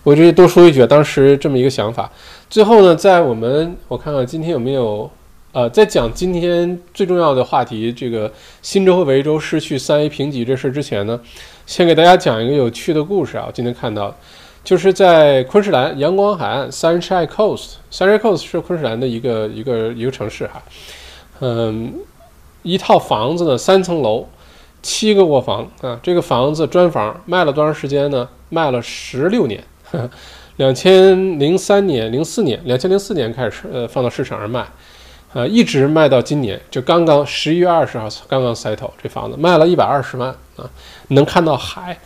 [0.03, 2.11] 我这多说一句，当时这么一个想法。
[2.49, 5.09] 最后呢，在我们我看看今天有没有，
[5.53, 11.19] 呃，在讲今天最重要的话题，这个新州和维州失去三 A 评级这事之前呢，
[11.65, 13.49] 先给大家讲一个有趣的故事啊。
[13.51, 14.13] 今天看到，
[14.69, 20.61] 就是在昆士兰阳光海岸 （Sunshine Coast），Sunshine Coast 是昆士兰的一个一个一个城市哈。
[21.39, 21.91] 嗯，
[22.61, 24.27] 一套房子呢，三层楼。
[24.83, 28.29] 七个卧房啊，这个房子砖房卖了多长时间呢？
[28.49, 29.63] 卖了十六年，
[30.57, 34.63] 两千零三年、零四年、两千零四年开始呃放到市场上卖，
[35.33, 40.69] 呃一直卖到今年，就刚刚十一月二十号刚刚 settle 这房子卖了一百二十万啊，
[41.07, 41.97] 能看到海。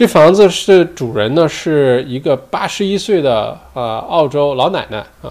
[0.00, 5.30] 这房子是主人呢是一个八十一岁的啊澳洲老奶奶啊，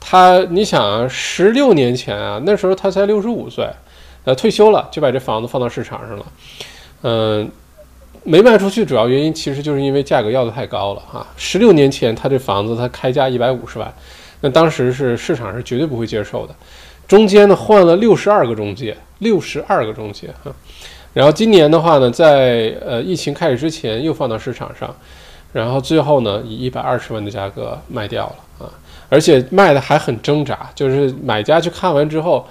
[0.00, 3.68] 她你想啊，十六年前啊那时候她才六十五岁。
[4.24, 6.26] 呃，退休了就把这房子放到市场上了，
[7.02, 7.50] 嗯，
[8.22, 11.26] 没卖出去，主要原因其实就是因为价格要的太高了哈。
[11.36, 13.92] 十六年前她这房子她开价一百五十万，
[14.40, 16.54] 那当时是市场是绝对不会接受的。
[17.06, 20.50] 中间呢换了六十二个中介，六十二个中介哈。
[21.16, 24.94] 然后今年的话呢，在呃疫情开始之前又放到市场上，
[25.50, 28.68] 然后最后呢以一百二十万的价格卖掉了啊，
[29.08, 32.46] 而且卖的还很挣扎，就是买家去看完之后。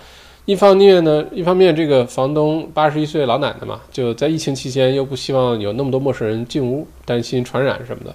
[0.45, 8.13] 一方面呢，一方面这个房东八十一岁老奶奶嘛，就在疫情期间又不希望有那么多陌生人进屋，担心传染什么的，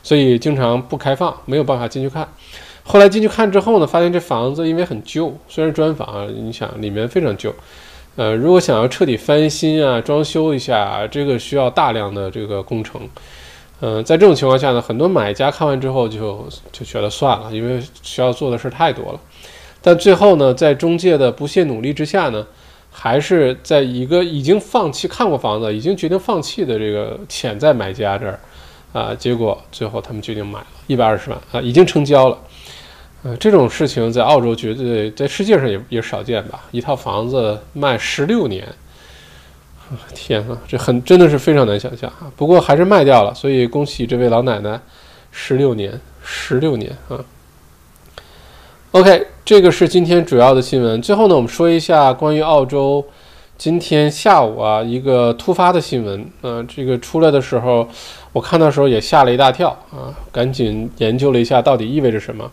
[0.00, 2.28] 所以经常不开放，没有办法进去看。
[2.84, 7.52] 后来进去看之后呢，发现这房子因为很旧，虽然砖房，你想里面非常旧，
[8.16, 13.00] 呃，如果想要彻底翻新啊、装修一下，这个需要大量的这个工程。
[13.80, 19.20] 嗯，在这种情况下呢，很多买家看完之后就就觉得算了，因为需要做的事太多了。
[19.82, 22.46] 但最后呢，在中介的不懈努力之下呢，
[22.90, 28.38] 还是在一个已经放弃看过房子、已经决定放弃的这个潜在买家这儿，
[28.92, 32.38] 啊，结果最后他们决定买了一百二十万啊，已经成交了。
[33.24, 36.62] 呃，这种事情在澳洲绝对在世界上也也少见吧？
[36.72, 38.68] 一套房子卖十六年，
[40.14, 42.30] 天啊，这很真的是非常难想象啊。
[42.36, 44.78] 不过还是卖掉了，所以恭喜这位老奶奶，
[45.32, 47.18] 十六年，十六年啊。
[48.90, 51.00] OK，这个是今天主要的新闻。
[51.00, 53.02] 最后呢，我们说一下关于澳洲
[53.56, 56.30] 今天下午啊一个突发的新闻。
[56.42, 57.88] 嗯，这个出来的时候，
[58.34, 62.52] 我看到时候也吓了一大跳啊，赶紧研究了一下到底意味着什么。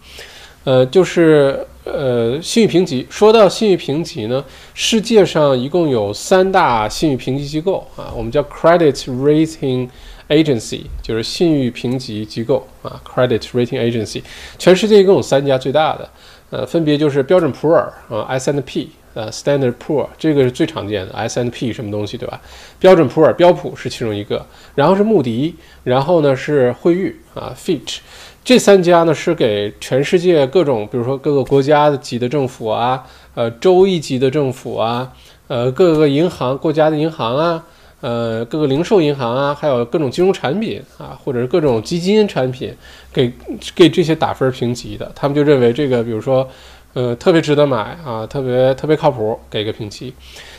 [0.64, 3.06] 呃，就是呃信誉评级。
[3.10, 4.44] 说到信誉评级呢，
[4.74, 9.90] 世界上一共有三大信誉评级机构啊，我们叫 Credit Rating。
[10.32, 14.24] Agency 就是信誉评级机构啊，Credit Rating Agency，
[14.58, 16.10] 全世界一共有三家最大的，
[16.52, 22.40] 呃，分别就是标准普尔啊 SNP 呃，Standard Poor，这个是最常见的，S n P 什么东西对吧？
[22.80, 27.98] 标准普尔标普是其中一个，然后是穆迪，然后呢是惠誉啊，Fitch，
[28.44, 35.12] 这三家呢是给全世界各种，比如说各个国家的级的政府啊，呃，州一级的政府啊，
[35.48, 37.64] 呃，各个银行国家的银行啊。
[38.02, 42.76] 呃，各个零售银行啊，还有各种金融产品啊，或者是各种基金产品，
[43.14, 43.32] 给
[43.76, 46.50] 给这些打分评级的，他们就认为这个，比如说，
[46.96, 50.12] 呃，特别值得买啊，特别特别靠谱，给个评级。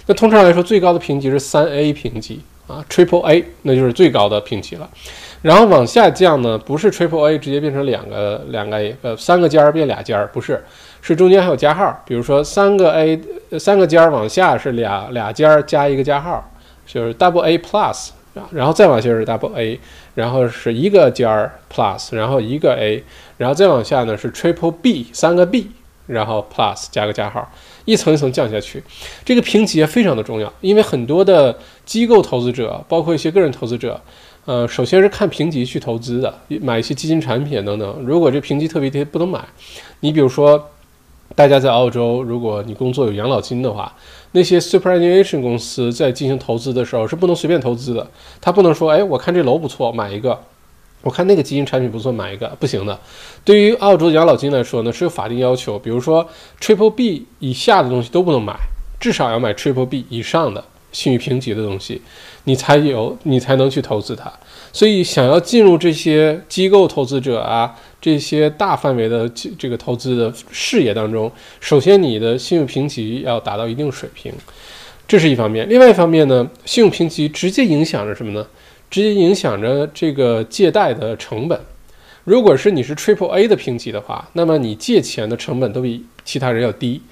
[0.07, 4.89] 那通常来说，最高的评级是三 A 评级啊，Triple A，那就是最高的评级了。
[5.43, 10.65] 然后往下降呢，不是 Triple A 直接变成两个两个 A，呃，三个尖儿变俩尖儿，不是，
[11.01, 13.21] 是中间还有加号，比如说三个 A，
[13.59, 16.49] 三个尖儿往下是俩俩尖儿加一个加号。
[16.85, 19.79] 就是 double A plus 啊，然后再往下是 double A，
[20.15, 23.03] 然后是一个尖儿 plus，然后一个 A，
[23.39, 25.71] 然后再往下呢是 triple B，三个 B，
[26.09, 27.49] 然后 plus 加个加号，
[27.85, 28.83] 一层一层降下去。
[29.25, 31.57] 这个评级非常的重要，因为很多的
[31.87, 33.99] 机构投资者，包括一些个人投资者，
[34.45, 38.03] 呃，首先是看评级去投资的，买一些基金产品等等。
[38.05, 39.45] 如果这评级特别低，不能买。
[40.01, 40.69] 你比如说。
[41.35, 43.91] 大家在澳洲，如果你工作有养老金的话，
[44.33, 48.07] 那些 superannuation 公司在进行投资的时候是不能随便投资的。
[48.39, 50.37] 他不能说，哎，我看这楼不错，买一个；
[51.01, 53.01] 我看那个基金产品不错，买一个，不行的。
[53.47, 56.29] 对于澳洲养老金来说呢，是有法定要求，比如说
[56.61, 58.55] triple B 以下的东西都不能买，
[59.01, 60.63] 至少要买 triple B 以上的
[60.93, 62.03] 信誉评级的东西，
[62.45, 64.33] 你才有，你才能去投资它。
[64.73, 69.29] 所以，想要进入这些机构投资者啊，这些大范围的
[69.59, 71.31] 这个投资的视野当中，
[71.61, 74.33] 首先你的信用评级要达到一定水平，
[75.07, 75.69] 这是一方面。
[75.69, 78.47] 另外一方面呢，信用评级直接影响着什么呢？
[78.91, 81.61] 直接影响着这个借贷的成本。
[82.25, 87.03] 如果是你是 Triple A 的评级的话，那么你借钱的成本都比其他人要低。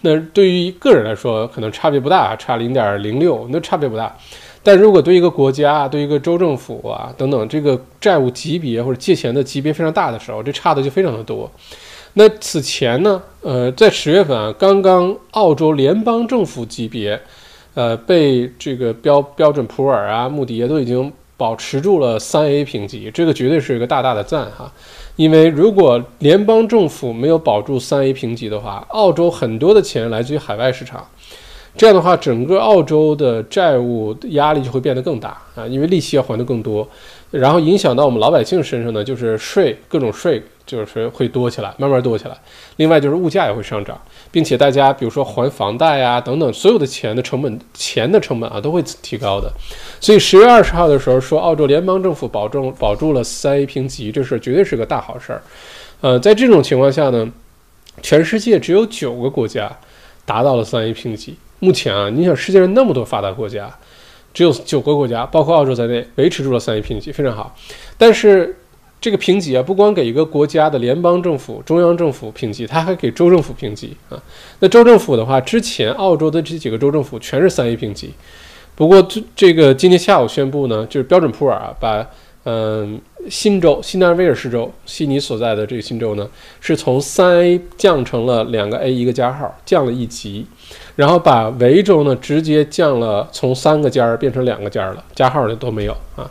[0.00, 4.16] 那对于个人来说，可能差别不大，差零点零六，那差别不大。
[4.64, 11.48] 但如果对一个国家、对一个州政府啊等等，这个债务级别或者借钱的级别非常大的时候，这差的就非常的多。
[12.14, 17.20] 那此前呢，呃，在十月份啊，刚刚澳洲联邦政府级别，
[17.74, 24.72] 呃，被这个标标准普尔啊、穆迪啊都已经保持住了三 A 评级，这个绝对是一个大大的赞哈。
[25.16, 31.06] 因为如果联邦政府没有保住三 A 评级的话，澳洲很多的钱来自于海外市场。
[31.76, 36.88] 这样的话，整个澳洲的债务压力就会变得更大啊，因为利息要还的更多，
[37.32, 42.36] 然后影响到我们老百姓身上呢，就是税各种税就是会多起来，慢慢多起来。
[42.76, 44.00] 另外就是物价也会上涨，
[44.30, 49.52] 并且大家比如说还房贷呀等等，所有的钱的成本，钱的成本啊都会提高的。
[50.00, 55.42] 所以十月二十号的时候说，澳洲联邦政府保证保住了三 A 评级，这事绝对是个大好事儿。
[56.00, 57.28] 呃，在这种情况下呢，
[58.00, 59.76] 全世界只有九个国家
[60.24, 61.34] 达到了三 A 评级。
[61.60, 63.74] 目前啊，你想世界上那么多发达国家，
[64.32, 67.56] 只有九个国家，包括澳洲在内，维持住了三 A 评级，非常好。
[67.96, 68.56] 但是
[69.00, 74.22] 这个评级啊，不光给一个国家的联邦政府、中央政府评级，它还给州政府评级啊。
[74.60, 78.12] 那州政府的话，之前澳洲的这几个州政府全是三 A 评级，
[78.74, 82.06] 不过这这个今天下午宣布呢，就是标准普尔啊，把。
[82.46, 86.28] 嗯，新州新南威尔士州悉尼所在的这个新州呢，
[86.60, 90.46] 是从三 A 降成了两个 A 一个加号，降了一级，
[90.94, 96.30] 然后把维州呢直接降了从三个尖儿变成两个尖儿了，加号的都没有啊。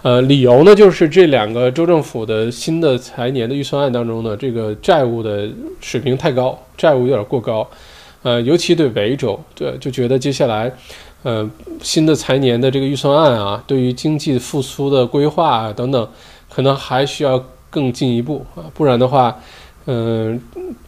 [0.00, 5.46] 呃，理由呢就是这两个州政府的新的财年的预算案当中呢，这个债务的
[5.82, 7.68] 水平太高，债务有点过高，
[8.22, 10.72] 呃，尤其对维州，对就觉得接下来。
[11.22, 11.46] 呃，
[11.82, 16.08] 新的财年的这个预算案啊，对于经济复苏的规划啊等等，
[16.48, 19.38] 可能还需要更进一步啊，不然的话，
[19.84, 20.40] 嗯，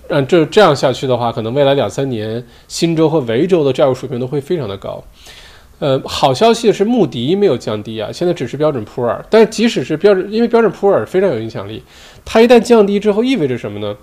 [0.09, 5.05] 按这这样下去的话，可能未来两三年，新州和维州的债务水平都会非常的高。
[5.81, 11.83] 呃，好消息是穆迪没有降低啊，现在只是标准普尔，但即使是标准，因为标准普尔非常有影响力，
[12.25, 13.95] 它一旦降低之后意味着什么呢？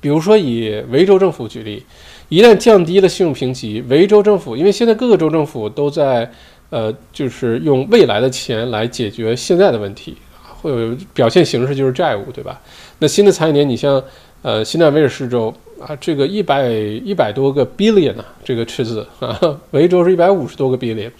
[0.00, 1.84] 比如说以维州政府举例。
[2.28, 6.30] 一旦降低了信用评级，维州政府因为现在各个州政府都在，
[6.68, 10.14] 呃，就是用未来的钱来解决现在的问题，
[10.60, 12.60] 会有表现形式就是债务，对吧？
[12.98, 14.02] 那新的财年，你像，
[14.42, 21.10] 呃，新南威尔士州啊，这个一百一百多个 billion 啊，这个赤字啊，维州是一百五十多个 billion。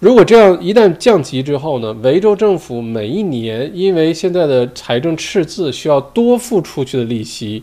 [0.00, 7.62] 如果这样一旦降级之后呢，维州政府每一年因为现在的财政赤字需要多付出去的利息。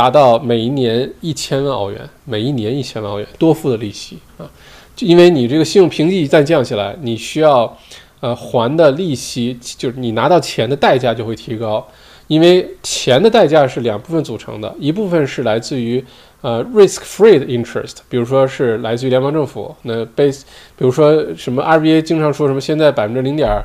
[0.00, 4.48] 达到每一年一千万澳元，每一年一千万澳元多付的利息啊，
[4.96, 7.76] 就因为你这个信用评级一旦降下来，你需要
[8.20, 11.86] 呃还的利息，就是你拿到钱的代价就会提高，
[12.28, 16.02] 因为钱的代价是两部分组成的，一部分是来自于
[16.40, 20.40] 呃 risk-free 的 interest，比如说是来自于联邦政府，那 base，
[20.78, 23.62] 比如说什么 RBA 经常说什么现在百分之零点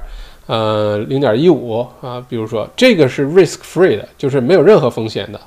[0.47, 5.39] 呃零点一五啊，比如说这个是 risk-free 的，就是没有任何风险的。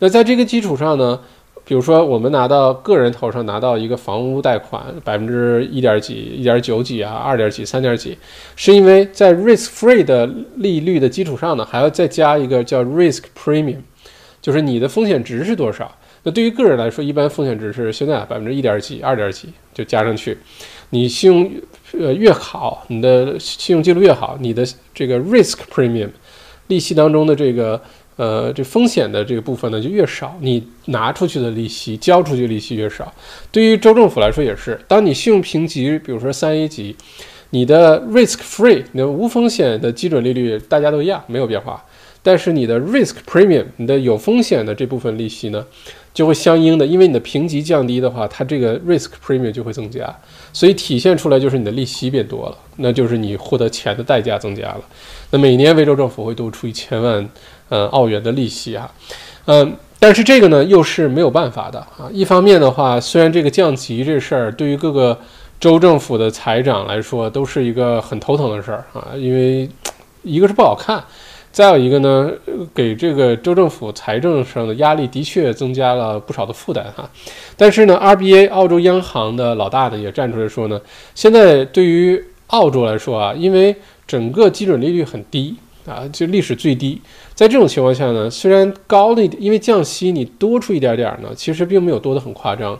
[0.00, 1.18] 那在这个基础上呢，
[1.64, 8.16] 比如说我们拿到个人头上拿到一个房屋贷款，百分之一点几、一点九几啊，二点几、三点几，
[8.54, 10.24] 是因为在 risk-free 的
[10.56, 13.80] 利率的基础上呢，还要再加一个叫 risk premium，
[14.40, 15.92] 就是你的风险值是多少？
[16.22, 20.38] 那对于个人来说，一般风险值是现在百分之一点几、二点几就加上去，
[20.90, 21.50] 你信用
[22.00, 26.10] 呃越好，你的信用记录越好，你的这个 risk premium
[26.68, 27.80] 利息当中的这个。
[28.18, 33.14] 呃，这风险的这个部分呢就越少，你拿出去的利息、交出去利息越少。
[33.52, 36.96] 对于州政府来说也是，当你信用评级，比如说三 A 级，
[37.50, 41.84] 你的 risk free，你的无风险的基准利率大家都一样，没有变化。
[42.20, 45.64] 但是你的 risk premium，你的有风险的这部分利息呢，
[46.12, 50.12] 就会相应的，因为你的评级降低的话，它这个 risk premium 就会增加，
[50.52, 54.80] 所以体现出来就是你的利息变多了，那就是你获得钱的代价增加了。
[55.30, 57.26] 那每年维州政府会多出一千万。
[57.68, 58.90] 呃，澳元的利息啊，
[59.46, 62.08] 嗯，但是这个呢，又是没有办法的啊。
[62.10, 65.18] 一方面的话，虽然这个降级这事儿对于各个
[65.60, 69.68] 州政府的财长来说都是一个很头疼的事儿啊，因为
[70.22, 71.02] 一个是不好看，
[71.50, 72.30] 再有一个呢，
[72.74, 77.08] 给这个州政府财政上的压力的确增加了不少的负担哈。
[77.56, 80.80] 但是呢，RBA 澳洲央行的老大呢也站出来说呢，
[81.14, 83.74] 现在对于澳洲来说啊，因为
[84.06, 85.56] 整个基准利率很低
[85.88, 87.00] 啊，就历史最低。
[87.34, 92.78] 在这种情况下呢，虽然高了一点，因为降息你多出一点点呢，其实并没有多得很夸张，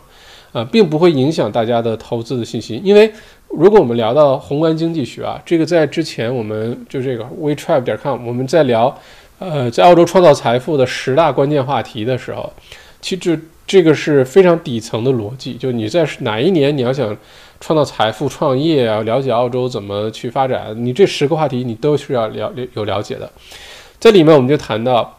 [0.51, 2.79] 啊，并不会影响大家的投资的信心。
[2.83, 3.11] 因为
[3.49, 8.95] 如果我们聊到宏观经济学啊，这个在之前我们就这个 WeTrap 点 com 我们在聊，
[9.39, 12.53] 呃，在澳洲创造财富的十大关键话题的时候，
[13.01, 17.15] 其实这个是非常底层的逻辑，就你在哪一年你要想
[17.59, 23.29] 创造财富、创业啊，了解澳洲怎么去发展，你这十个话题你都是要了有了解的。
[23.99, 25.17] 在里面，我们就谈到，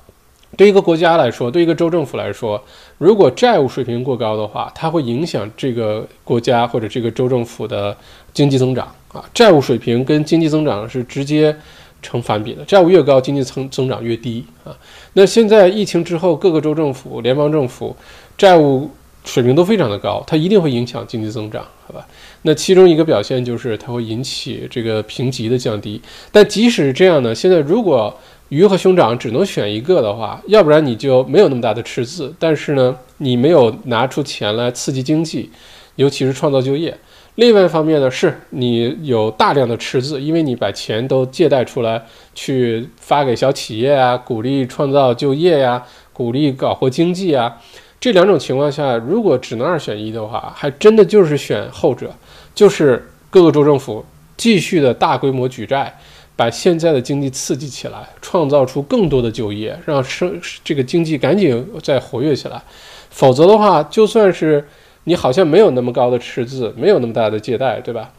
[0.57, 2.63] 对一个国家来说，对一个州政府来说，
[2.97, 7.95] 如果债务水平过高的话，它会影响这个国家或者这个州政府的
[8.33, 9.23] 经济增长啊。
[9.35, 11.55] 债务水平跟经济增长是直接
[12.01, 14.75] 成反比的，债务越高，经济增增长越低啊。
[15.13, 17.95] 那现在疫情之后，各个州政府、联邦政府
[18.39, 18.91] 债务
[19.25, 22.07] 水平都非常的高，它一定会影响经济增长，好吧？
[22.43, 26.01] 那其中一个表现就是它会引起这个评级的降低。
[26.33, 28.17] 但即使这样呢，现在如果
[28.49, 32.35] 鱼和熊掌只能选一个的话，要不然你就没有那么大的赤字。
[32.39, 35.51] 但是呢，你没有拿出钱来刺激经济，
[35.97, 36.97] 尤其是创造就业。
[37.37, 42.03] 另外一方面呢，是你有大量的赤字，因为你把钱都借贷出来
[42.35, 45.83] 去发给小企业啊，鼓励创造就业呀，
[46.13, 47.57] 鼓励搞活经济啊。
[48.01, 52.13] 这两种情况下，如果只能二选一的话，还真的就是选后者，
[52.61, 54.05] 就是各个州政府
[54.37, 55.99] 继续的大规模举债。
[56.37, 62.61] 把现在的经济刺激起来，创造出更多的就业，让生这个经济赶紧再活跃起来。
[63.09, 64.67] 否则的话，就算是
[65.05, 68.11] 你好像没有那么高的赤字，没有那么大的借贷，对吧？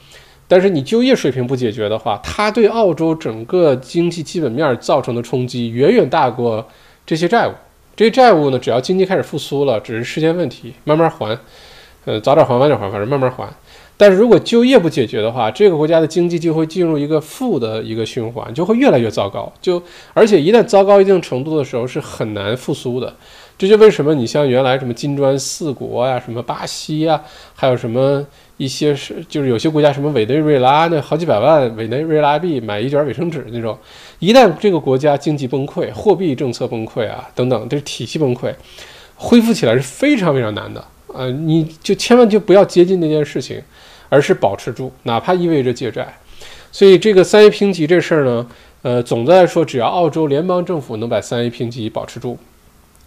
[0.48, 6.68] 但是你就业水平不解决的话，它对澳洲整个经济基本面造成的冲击远远大过
[7.06, 7.54] 这些债务。
[7.96, 11.38] 这些债务呢，只要经济开始复苏了，只是时间问题，慢慢还，
[12.06, 13.48] 呃，早点还晚点还，反正慢慢还。
[14.02, 19.54] 但是如果就业不解决的话，这个国家的经济就会进入一个负的一个循环，就会越来越糟糕。
[19.62, 19.80] 就
[20.16, 23.16] 而且一旦糟糕一定程度的时候，是很难复苏的。
[23.60, 27.22] 这就为什么你像原来什么金砖四国呀，什么巴西呀，
[27.54, 28.26] 还有什么
[28.58, 33.78] 一些是就是有些国家什么委内瑞拉那好几百万委内瑞拉币买一卷卫生纸那种，
[34.18, 38.52] 一旦这个国家经济崩溃、货币政策崩溃啊等等，这体系崩溃，
[39.16, 40.84] 恢复起来是非常非常难的。
[41.14, 43.62] 呃，你就千万就不要接近那件事情。
[44.12, 46.06] 而是保持住，哪怕意味着借债，
[46.70, 48.46] 所以这个三 A 评级这事儿呢，
[48.82, 52.38] 呃，总的来说，只要澳洲联邦政府能把三 A 评级保持住，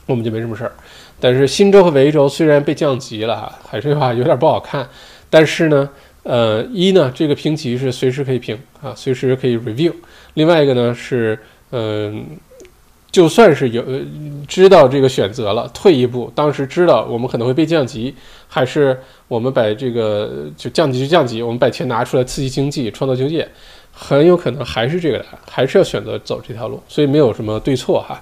[0.06, 0.72] 我们就没什么事儿。
[1.20, 4.88] 但是新州和维州虽然被降级了，还是话有点不好看。
[5.28, 5.90] 但是呢，
[6.22, 9.92] 呃，一呢，这个评级是随时可以评啊，随时可以 review。
[10.32, 11.38] 另外一个呢是，
[11.72, 12.24] 嗯。
[13.14, 13.80] 就算是有
[14.48, 18.12] 知道这个选择了，退一步，当时知道我们可能会被降级，
[18.48, 18.98] 还是
[19.28, 23.48] 我们把这个就降级就降级，我们把钱拿出来刺激经济、创造就业，
[23.92, 28.20] 很有可能还是这个，还是要选择走这条路，所以没有什么对错哈。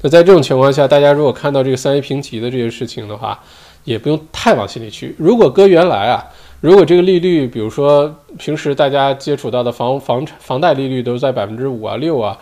[0.00, 3.38] 那在这种情况下，大家如果看到这个三 A 评级的这些事情的话，
[3.84, 5.14] 也不用太往心里去。
[5.18, 6.24] 如果搁原来啊，
[6.62, 12.38] 如果这个利率，比如说平时大家接触到的房房产房贷利率都在百分之五啊、六啊。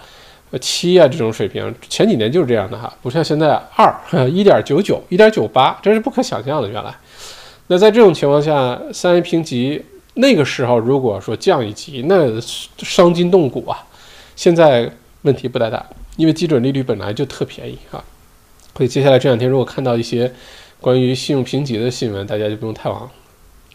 [0.51, 6.68] 呃，七啊，这种水平前几年就是这样的哈，不像现在二一点九九、一点九八，这是不可想象的。
[6.68, 6.92] 原来，
[7.68, 9.80] 那在这种情况下，三 A 评级
[10.14, 12.40] 那个时候如果说降一级，那
[12.78, 13.86] 伤筋动骨啊。
[14.34, 14.90] 现在
[15.22, 15.86] 问题不太大，
[16.16, 18.03] 因为基准利率本来就特便宜啊。
[18.76, 20.32] 所以接下来这两天如果看到一些
[20.80, 23.09] 关于信用评级的新闻，大家就不用太往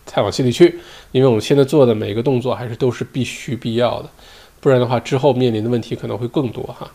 [0.05, 0.79] 太往心里去，
[1.11, 4.09] 因为我们现在做的每一个动作还是都是必须必要的。
[4.65, 6.89] 不然的话，之后面临的问题可能会更多哈。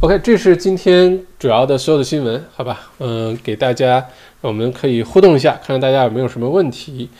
[0.00, 2.90] OK，这是今天主要的所有的新闻，好吧？
[2.98, 4.06] 嗯，给大家，
[4.40, 7.10] 我们可以互动一下，看看大家有没有什么问题。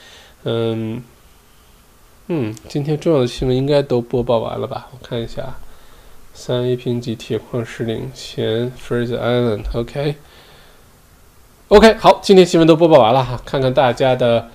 [0.45, 1.05] 嗯
[2.29, 4.89] 嗯，今天重要的新闻应该都播报完了吧？
[4.91, 5.55] 我看一下，
[6.33, 9.65] 三 A 评级铁矿石领先 Fraser Island。
[9.75, 10.17] OK，OK，
[11.97, 14.49] 好，今天新闻都播报完了哈，看看大家的。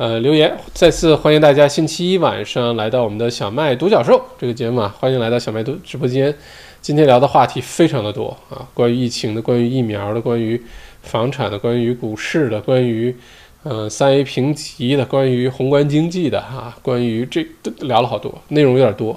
[0.00, 6.34] 呃，留言再次欢迎大家星期一晚上来到我们的小麦独角兽这个节目啊，欢迎来到小麦独直播间。
[6.80, 10.58] 今天聊的话题非常的多啊，关于疫情的，关于疫苗的，关于
[11.02, 13.14] 房产的，关于股市的，关于
[13.62, 19.08] 呃三 A 评级的，关于宏观经济的哈，关于这都聊了好多，内容有点多。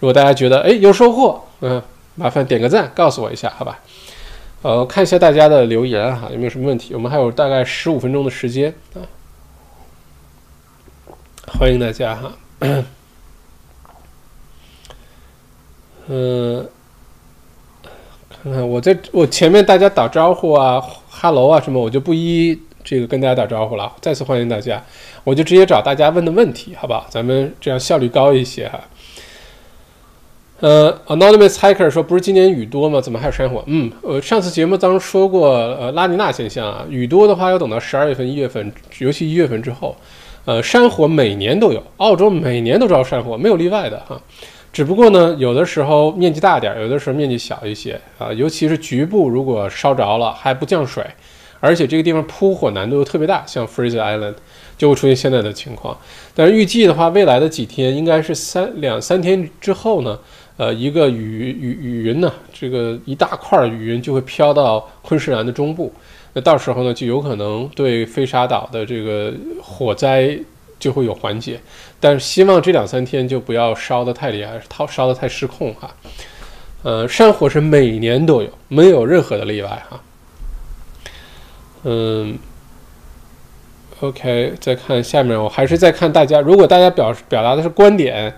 [0.00, 1.82] 如果大家觉得哎有收获，嗯，
[2.14, 3.78] 麻烦点个赞，告诉我一下，好吧？
[4.60, 6.92] 呃，看一下大家的留言哈，有没有什么问题？
[6.92, 9.00] 我们还有大概十五分钟的时间啊，
[11.46, 12.32] 欢迎大家哈。
[16.08, 16.68] 嗯，
[18.42, 23.90] 看看我在我前面大家打招呼啊，哈喽啊什么，我就不一这个跟大家打招呼了。
[24.00, 24.82] 再次欢迎大家，
[25.24, 27.06] 我就直接找大家问的问题，好吧？
[27.08, 28.80] 咱们这样效率高一些哈。
[30.60, 33.00] 呃，Anonymous Hiker 说，不是今年雨多吗？
[33.00, 33.62] 怎么还有山火？
[33.66, 39.96] 嗯，呃，上次节目当中说过，呃，拉尼娜现象啊，雨多的话要等到十二月份、一月份，尤其一月份之后。
[40.46, 44.18] 呃，山火每年都有，澳洲每年都着山火，没有例外的哈。
[44.72, 48.32] 只不过呢，有的时候面积大点，有的时候面积小一些啊。
[48.32, 51.04] 尤其是局部如果烧着了还不降水，
[51.58, 54.36] 而且这个地方扑火难度又特别大，像 Fraser Island
[54.78, 55.98] 就会出现现在的情况。
[56.32, 60.18] 但是预计的话，未来的几天应该是三两三天之后呢。
[60.58, 65.92] 呃，一个雨雨雨云呢，这个一大块雨云就会飘到昆士兰的中部，
[66.36, 69.32] 那到时候呢，就有可能对飞沙岛的这个
[69.62, 70.38] 火灾
[70.78, 71.58] 就会有缓解，
[71.98, 75.96] 但是希望这两三天就不要烧得太厉害，烧烧得太失控哈。
[76.82, 80.00] 呃，山火是每年都有，没有任何的例外哈。
[81.84, 82.38] 嗯
[84.00, 88.34] ，OK，再看下面，我还是再看大家，如果大家表表达的是观点。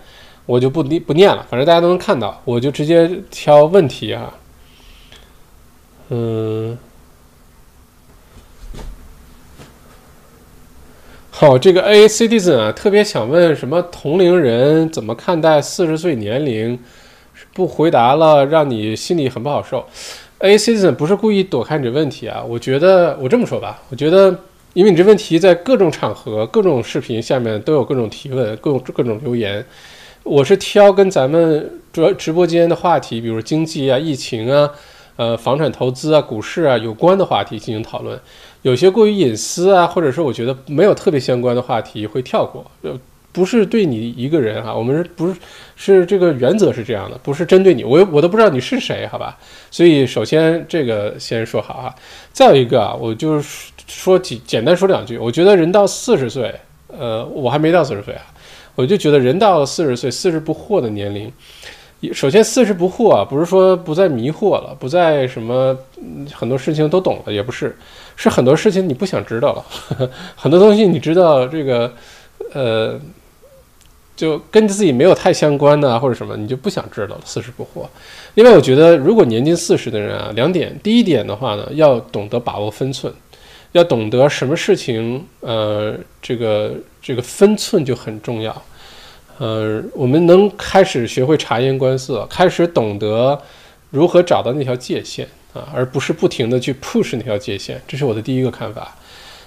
[0.47, 4.33] 我就不念不念了，反正大家都能看到，我就直接挑问题啊。
[6.09, 6.79] 嗯，
[11.41, 16.77] 好，这个 A Citizen 啊，特别想问什么同龄人怎么看待四十岁年龄？
[17.55, 19.87] 不回答了，让你心里很不好受。
[20.39, 24.37] A Citizen 不是故意躲开你这问题啊，我觉得我这么说吧，我觉得
[24.75, 29.65] 因为你这问题在各种场合、各种视频下面都有各种提问、各种各种留言。
[30.25, 34.69] 我是挑跟咱们主要直播间的话题，比如经济啊、疫情啊、
[35.15, 38.19] 呃、房产投资啊、股市啊有关的话题进行讨论。
[38.63, 42.65] 有些过于隐私啊，或者是我觉得没有特别相关的话题会跳过。
[42.83, 42.99] 呃，
[43.33, 45.37] 不是对你一个人哈，我们是不是
[45.77, 47.17] 是这个原则是这样的？
[47.23, 49.39] 不是针对你，我我都不知道你是谁，好吧？
[49.71, 51.95] 所以首先这个先说好啊。
[52.33, 55.19] 再有一个啊，我就是说几简单说两句。
[55.19, 56.55] 我觉得人到四十岁，
[56.89, 58.23] 呃，我还没到四十岁啊。
[58.75, 61.33] 我就觉得人到四十岁，四十不惑的年龄，
[62.13, 65.77] 首先四十不惑啊，不是说不再迷惑了，不再什么
[66.33, 67.77] 很多事情都懂了，也不是，
[68.19, 71.93] 是很多事情你不想知道了， 很多东西你知道这个，
[72.53, 73.01] 呃，
[74.17, 77.21] 就跟自己没有太相关的或者什么，你就不想知道了。
[77.25, 77.87] 四十不惑。
[78.35, 83.13] 另外，我觉得如果年近四十的人啊，两点，第一点的话呢，要懂得把握分寸。
[83.73, 88.63] 要懂得什么事情，呃，这个这个分寸就很重要，
[89.39, 93.39] 呃，我们能开始学会察言观色，开始懂得
[93.91, 95.29] 如何找到那条界限
[95.75, 98.97] 而不是不停的去 push 那条界限，这是我的第一个看法。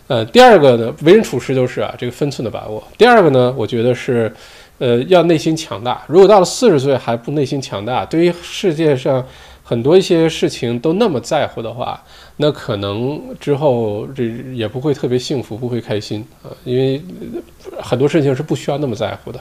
[0.07, 2.83] 呃，第二个呢，为人处事都是啊，这个分寸的把握。
[2.97, 4.33] 第二个呢，我觉得是，
[4.77, 6.03] 呃，要内心强大。
[6.07, 9.25] 如果到了四十岁还不内心强大，对于世界上
[9.63, 12.03] 很多一些事情都那么在乎的话。
[12.37, 16.99] 那可能之后这也不会特别幸福，不会开心啊，因为
[17.79, 19.39] 很多事情是不需要那么在乎的，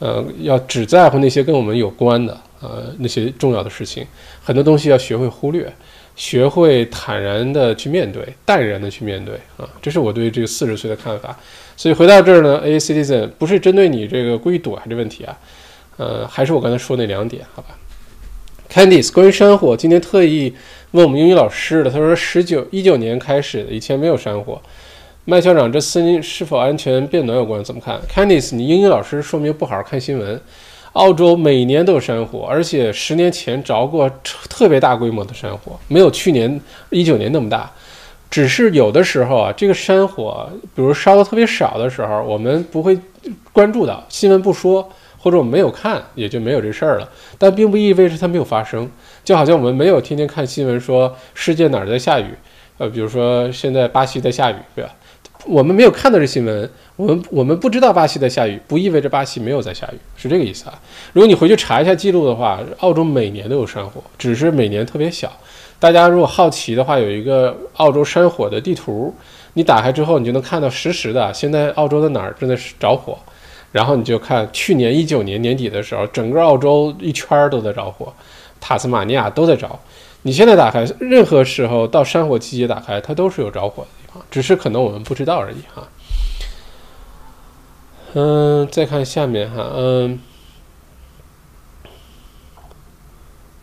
[0.00, 4.06] 呃，要只在乎那些跟我们有关的，呃，那些重要的事情，
[4.42, 5.72] 很多东西要学会忽略，
[6.16, 11.36] 学会坦然的去面对，淡然的去面对啊，这是我对这个四十岁的看法。
[11.76, 15.38] 所以回到这儿呢，A citizen 不是针对你这个故意躲开这问题啊，
[15.96, 17.76] 呃，还是我刚才说那两点，好吧
[18.70, 20.54] ？Candice，关于山火，今天特意。
[20.92, 24.62] 问我们英语老师的，他说十九一九年开始的，以前没有山火。
[25.24, 27.64] 麦校长，这森林是否安全变暖有关？
[27.64, 30.40] 怎么看？Candice，你英语老师说明不好好看新闻。
[30.94, 37.70] 澳洲每年都有山火，而且十年前着过特别大规模的山火，没有去年一九年那么大。
[38.30, 42.98] 只是有的时候啊，这个山火，比如烧的特别少的时候，我们不会
[43.52, 44.88] 关注到新闻不说，
[45.18, 47.08] 或者我们没有看，也就没有这事儿了。
[47.38, 48.90] 但并不意味着它没有发生。
[49.24, 52.26] 就好像我们没有天天看新闻说世界哪儿在下雨，
[52.78, 54.90] 呃，比如说现在巴西在下雨，对吧？
[55.46, 60.80] 我们没有看到这新闻，我们我们不知道巴西在下雨，不意味着巴西没有在下雨，是这个意思啊。
[61.12, 65.30] 如果你回去查一下记录的话，澳洲每年都有山火，只是每年特别小。
[65.78, 69.14] 大家如果好奇的话，有一个澳洲山火的地图，
[69.52, 73.18] 你打开之后，你就能看到实时的现在澳洲的哪儿正在着火，
[73.70, 78.12] 然后你就看去年一九年年底的时候，整个澳洲一圈都在着火。
[78.60, 79.68] 塔斯马尼亚都在着，
[80.22, 83.88] 你现在打开，任何时候到山火季节打开，它都是有着火的
[84.30, 85.88] 只是可能我们不知道而已哈。
[88.14, 90.20] 嗯，再看下面哈，嗯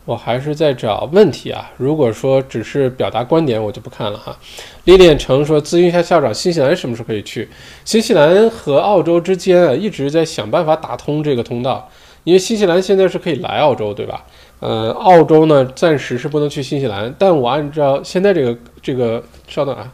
[0.04, 1.70] 我还是在找问题啊。
[1.76, 4.36] 如果说只是表达观点，我就不看了哈。
[4.84, 7.48] 李炼成说，咨询一下校长，新西兰什么时候可以去？
[7.84, 11.88] 新西兰和澳洲之间啊，一直在想办法打通这个通道，
[12.24, 14.26] 因为新西兰现在是可以来澳洲，对吧？
[14.58, 17.14] 呃，澳洲呢，暂时是不能去新西兰。
[17.16, 19.92] 但我按照现在这个这个，稍等啊，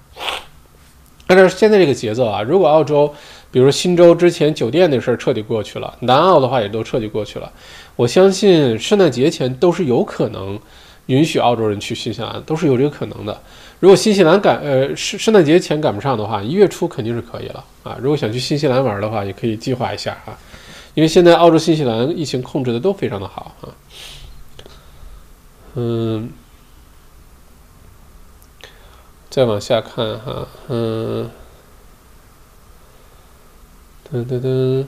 [1.28, 3.14] 按照现在这个节奏啊，如果澳洲，
[3.50, 7.50] 比如新州之前酒店那事儿彻底过去了，南澳的话也都彻底过去了。
[7.96, 10.58] 我相信圣诞节前都是有可能
[11.06, 13.40] 允许澳洲人去新西兰，都是有这个可能的。
[13.80, 17.96] 如果新西兰赶呃圣圣诞节前赶不上的话，一月初肯定是可以了啊。
[18.00, 20.32] 如果想去新西兰玩的话，也可以计划一下啊，
[20.94, 23.68] 因为现在澳洲、新西兰疫情控制的都非常的好啊。
[25.74, 26.28] 嗯，
[29.30, 31.30] 再往下看哈，嗯，
[34.12, 34.86] 噔噔噔。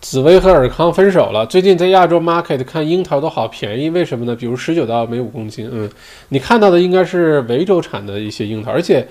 [0.00, 1.44] 紫薇和尔康分手了。
[1.44, 4.36] 最近在亚洲 market 看樱桃都好便宜，为什么呢？
[4.36, 5.68] 比如十九到每五公斤。
[5.72, 5.90] 嗯，
[6.28, 9.04] 你看到的应该是维州产的一些樱桃，而且，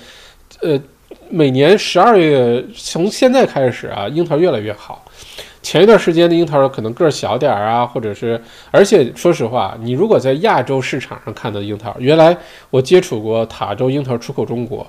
[0.62, 0.80] 呃，
[1.30, 5.04] 每年十二月从现在开始啊，樱桃越来越好。
[5.68, 8.42] 前一段时间的樱桃可能个儿小点儿啊，或者是，
[8.72, 12.38] 而且说实话，你如果在亚洲市场上看的樱桃，原来
[12.70, 14.88] 我接触过塔州樱桃出口中国。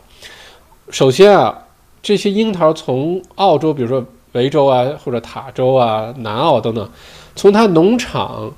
[0.91, 1.65] 首先啊，
[2.01, 4.05] 这些樱桃从澳洲，比如说。
[4.33, 6.89] 维州啊，或者塔州啊、南澳等等，
[7.35, 8.53] 从它农场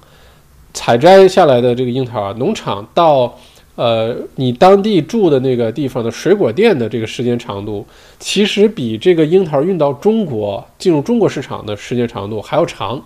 [0.75, 3.39] 采摘下来的这个樱桃啊，农场到
[3.81, 7.87] 呃你当地住的那个地方的水果店的这个时间长度，
[8.19, 13.03] 其实比这个樱桃运到中国进入中国市场的时间长度还要长。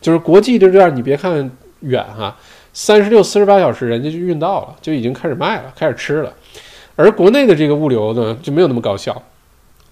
[0.00, 1.50] 就是国际就这样，你别看
[1.80, 2.34] 远哈，
[2.72, 6.32] 三十六、四十八小时人家就运到了，就已经开始卖了，开始吃了。
[6.96, 9.22] 而国内的这个物流呢，就没有那么高效。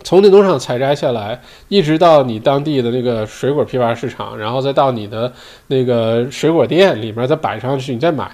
[0.04, 5.30] 从那农场采摘下来，一直到你当地的那个水果批发市场，然后再到你的
[5.66, 8.30] 那个水果店里面再摆上去，你再买，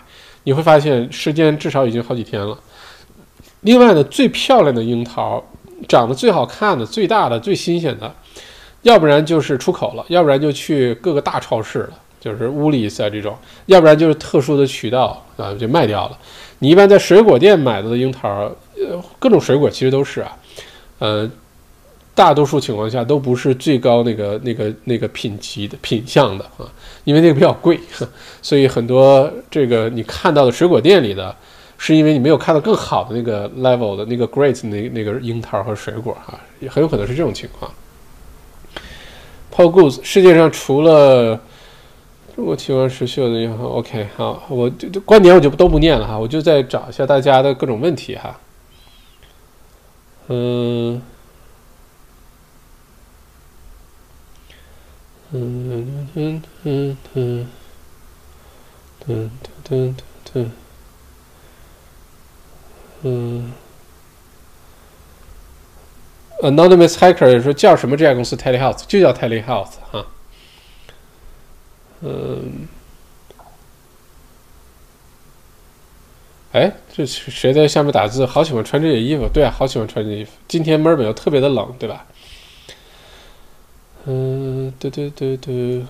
[0.49, 2.59] 你会发现时间至少已经好几天了。
[3.61, 5.45] 另外呢，最漂亮的樱桃，
[5.87, 8.11] 长得最好看的、最大的、最新鲜的，
[8.81, 13.37] 要不然就是出口了，要不然就去各个大超市了，就是乌里斯啊这种，
[13.67, 16.17] 要不然就是特殊的渠道啊就卖掉了。
[16.61, 20.35] 你一般在水果店买到的樱桃，呃，各种水果其实都是啊，
[21.01, 21.31] 呃。
[22.19, 26.67] 大多数情况下都不是最高那个那个那个品级的品相的啊，
[27.05, 27.79] 因为那个比较贵，
[28.43, 31.33] 所以很多这个你看到的水果店里的，
[31.79, 37.71] 是因为你没有看到更好的那个 level 的那个 great 那那个樱桃和水果哈，也很有可能是这种情况。
[39.55, 41.41] Paul Goose，世界上除了
[42.35, 48.41] 中国奇观石秀的银行，OK，好，我就观点我就都不念了哈，我就再找一下大家的各种问题哈，
[50.27, 51.01] 嗯。
[55.33, 57.47] 嗯嗯嗯嗯
[59.05, 59.31] 嗯
[60.35, 60.53] 嗯
[63.03, 63.53] 嗯。
[66.41, 70.07] Anonymous Hacker 说叫什么这家公司 Telehealth 就叫 Telehealth 哈。
[72.01, 72.69] 嗯。
[76.53, 78.25] 哎，这谁在下面打字？
[78.25, 79.29] 好喜欢穿这件衣服。
[79.33, 80.33] 对啊，好喜欢穿这件衣服。
[80.49, 82.07] 今天墨尔本又特别的冷，对吧？
[84.11, 85.83] 嗯，对对对对。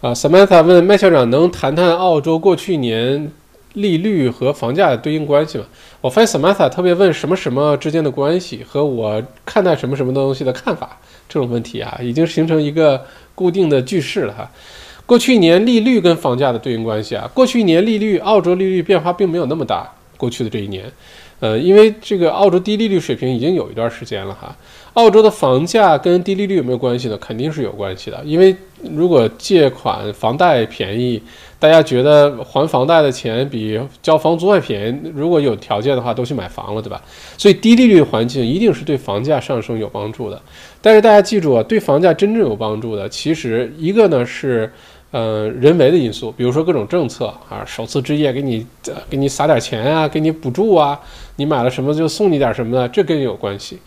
[0.00, 3.30] 啊，Samantha 问麦校长，能谈谈澳洲过去年
[3.74, 5.66] 利率和房价的对应关系吗？
[6.00, 10.98] 我发现 Samantha 特别问什么什么之间的关系和我看待什么什么东西的看法
[11.28, 14.50] 这种问题啊，已经形成一个固定的句式了哈。
[15.04, 20.90] 过去一年利率跟房价的对应关系啊，过去一年利率澳洲利率变化并没有那么大，过去的这一年，
[21.40, 24.56] 呃，因为这个澳洲低利率水平已经有一段时间了哈。
[24.94, 27.16] 澳洲的房价跟低利率有没有关系呢？
[27.18, 28.54] 肯定是有关系的，因为
[28.94, 31.22] 如果借款房贷便宜，
[31.58, 37.00] 大家觉得还房贷的钱比交房租还便宜，如果有条件的话，都去买房了，对吧？
[37.38, 40.40] 所以低利率环境一定是对房价上升有帮助的。
[40.80, 44.70] 但是大家记住啊，对房价真正有帮助的，其实一个呢是。
[45.12, 48.66] 呃，人为的因素，比如说各种政策啊，首次置业给你
[49.10, 50.98] 给你撒点钱啊，给你补助啊，
[51.36, 53.78] 你买了什么就送你点什么的，这跟你有关系。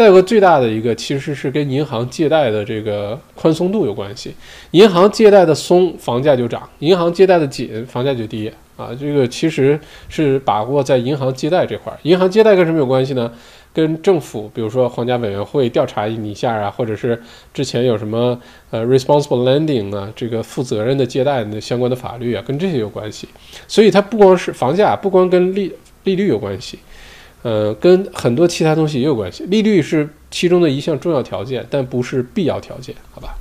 [0.00, 4.34] 再有个最大的一个，其实是跟银行借贷的这个宽松度有关系。
[4.70, 8.88] 银行借贷的松，房价就涨；银行借贷的紧，房价就低啊。
[8.98, 9.78] 这个其实
[10.08, 11.98] 是把握在银行借贷这块儿。
[12.04, 13.30] 银行借贷跟什么有关系呢？
[13.74, 17.22] 跟政府，比如说皇家委员会调查你一下啊，或者是
[17.52, 18.40] 之前有什么
[18.70, 23.28] 呃 responsible lending 啊，这个负责任的借贷的相关的法律啊，跟这些有关系。
[23.68, 25.70] 所以它不光是房价，不光跟利
[26.04, 26.78] 利率有关系，
[27.42, 29.44] 呃，跟很多其他东西也有关系。
[29.44, 33.34] 利率是其中的一项重要条件，但不是必要条件，好吧？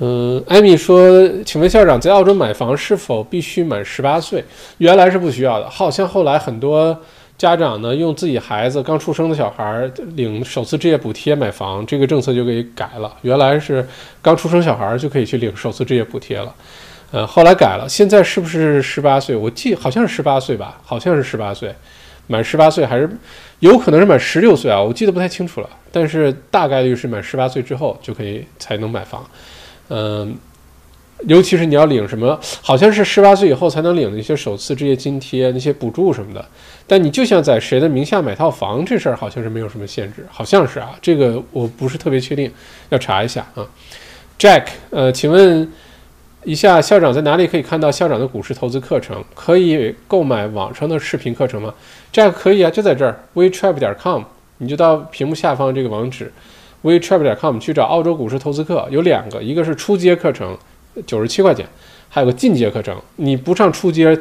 [0.00, 4.44] 嗯，艾米说：“请问校长，在澳洲买房是否必须满十八岁？
[4.78, 7.00] 原来是不需要的，好像后来很多
[7.38, 13.16] 家长呢，用自己孩子刚出生的小孩领首次置业补贴买房，这个政策就给改了。
[13.22, 13.86] 原来是
[14.20, 16.52] 刚出生小孩就可以去领首次置业补贴了，
[17.14, 19.36] 呃，后来改了，现在是不是十八岁？
[19.36, 21.72] 我记好像是十八岁吧，好像是十八岁，
[22.26, 23.08] 满十八岁还是
[23.60, 24.82] 有可能是满十六岁啊？
[24.82, 29.24] 我记得不太清楚了，但是大概率是满十八岁之后就可以才能买房。”
[29.90, 30.34] 嗯，
[31.28, 36.44] 尤其是你要领什么，好像是十八岁以后才能领那些首次置业津贴、那些补助什么的。
[36.84, 42.50] 但你就像在谁的名下买套房，这事儿好像是没有什么限制，好像是啊，这个我不是特别确定，
[42.88, 43.64] 要查一下啊。
[44.36, 45.70] Jack，呃，请问
[46.44, 49.24] 一下校长在哪里可以看到校长的股市投资课程？
[49.34, 51.72] 可以购买网上的视频课程吗
[52.12, 54.22] ？Jack 可以啊，就在这儿，wetrap 点 com，
[54.58, 56.32] 你就到屏幕下方这个网址。
[56.82, 60.54] wetrap.com 去找澳洲股市投资课，有两个，一个是初阶课程，
[61.06, 61.66] 九十七块钱，
[62.10, 62.94] 还有个进阶课程。
[63.16, 64.14] 你不上初阶，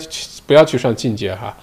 [0.48, 1.54] 不要去上进阶哈，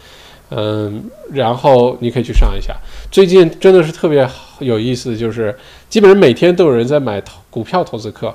[0.50, 1.02] 嗯，
[1.32, 2.76] 然后你可以去上一下。
[3.10, 5.56] 最近真的是特别有意思，就是
[5.88, 8.34] 基本上每天都有人在买股票投资课。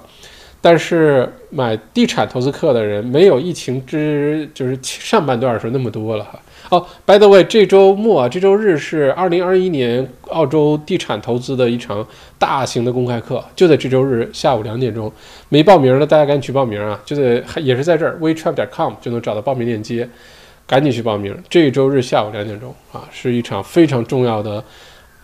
[0.65, 6.39] 但是买地产投资课的人没有疫情之就是上半段的时候那么多了哈。
[6.71, 12.03] 哦，by the way，这周末啊这周日是二零二一年澳洲地产投资的一场
[12.39, 15.11] 大型的公开课，就在这周日下午两点钟。
[15.49, 16.99] 没报名的大家赶紧去报名啊！
[17.05, 20.09] 就在也是在这儿，wetrap.com 就能找到报名链接，
[20.65, 21.37] 赶紧去报名。
[21.47, 24.63] 这周日下午两点钟啊，是一场非常重要的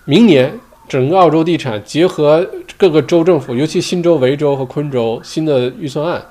[0.05, 0.53] 明年。
[0.91, 2.45] 整个澳洲地产结合
[2.77, 6.21] 各个州政府，尤其新州、维州和昆州新的预算案，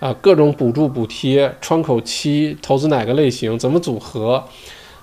[0.00, 4.42] 啊，各种补助补贴、窗口期、投资哪个类型、怎么组合，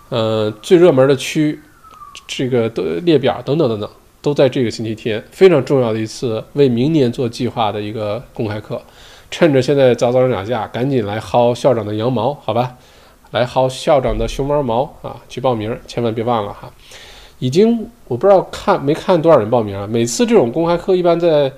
[0.10, 1.58] 呃，最热门的区，
[2.28, 3.90] 这个的列表等等等等，
[4.22, 8.82] 都在这个星期天，非常重要的一次为明年做计划的一个公开课。
[9.32, 12.76] 趁着现在早早涨价，赶紧来薅校长的羊毛，好吧？
[13.32, 15.16] 来薅校长的熊猫毛啊！
[15.30, 16.70] 去报名，千万别忘了哈。
[17.40, 19.86] 已经我不知道看没看多少人报名啊？
[19.86, 21.52] 每次这种公开课一般在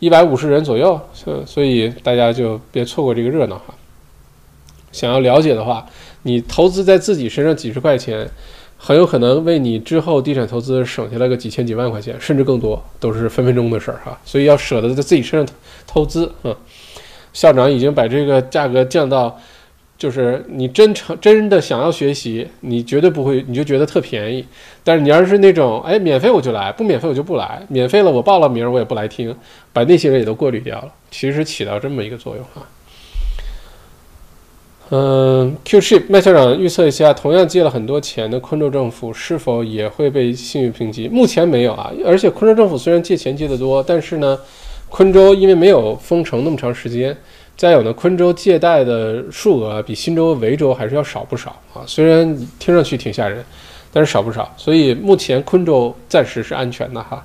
[0.00, 3.74] 一百五十人左右，所所以大家就别错过这个热闹哈。
[4.90, 5.86] 想要了解的话，
[6.22, 8.28] 你投资在自己身上几十块钱，
[8.76, 14.18] 很有可能为你之后地产投资省下来个几千几万块钱，甚至更多，都是分分钟的事儿哈。
[14.24, 15.54] 所以要舍得在自己身上
[15.86, 16.50] 投资啊。
[17.32, 19.38] 校长已经把这个价格降到。
[20.02, 24.44] 就是你真诚真的想要学习，你绝对不会，你就觉得特便宜。
[24.82, 27.64] 但是你要是那种，哎，免费我就来，不免费我就不来。
[27.68, 29.32] 免费了我报了名我也不来听，
[29.72, 30.92] 把那些人也都过滤掉了。
[31.12, 32.66] 其实起到这么一个作用哈。
[34.90, 41.06] 嗯，Q ship 麦校长预测一下，同样借了很多钱的昆州政府是否也会被信誉评级？
[41.06, 41.92] 目前没有啊。
[42.04, 44.36] 而且昆州政府虽然借钱借得多，但是呢，
[44.88, 47.16] 昆州因为没有封城那么长时间。
[47.56, 51.84] 再有呢，昆州借贷的数额比新州、维州还是要少不少啊。
[51.86, 53.44] 虽然听上去挺吓人，
[53.92, 54.52] 但是少不少。
[54.56, 57.24] 所以目前昆州暂时是安全的哈。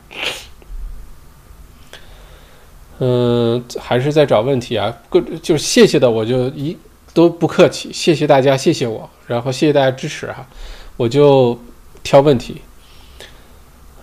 [2.99, 4.95] 嗯，还是在找问题啊。
[5.09, 6.77] 各就是谢谢的，我就一
[7.13, 10.45] 都不客气，谢谢大家，谢谢我，然后谢谢大家支持哈。
[10.97, 11.59] 我就
[12.03, 12.61] 挑问题。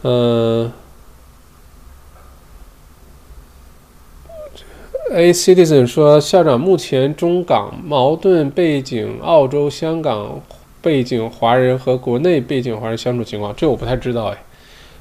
[0.03, 0.73] 嗯。
[5.17, 10.41] A citizen 说：“校长，目前中港矛盾背景，澳洲、香港
[10.83, 14.43] 背景华人和国内背景华人相处情况，这我不太知道哎，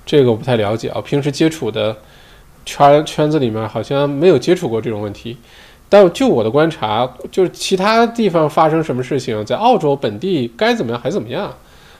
[0.05, 1.01] 这个我不太了解啊。
[1.01, 1.97] 平时接触的
[2.64, 5.36] 圈圈子里面好像没有接触过这种问题。
[5.89, 11.51] 但就我的观察，就是其他地方发生什么事情，在澳洲本地该怎么样还怎么样。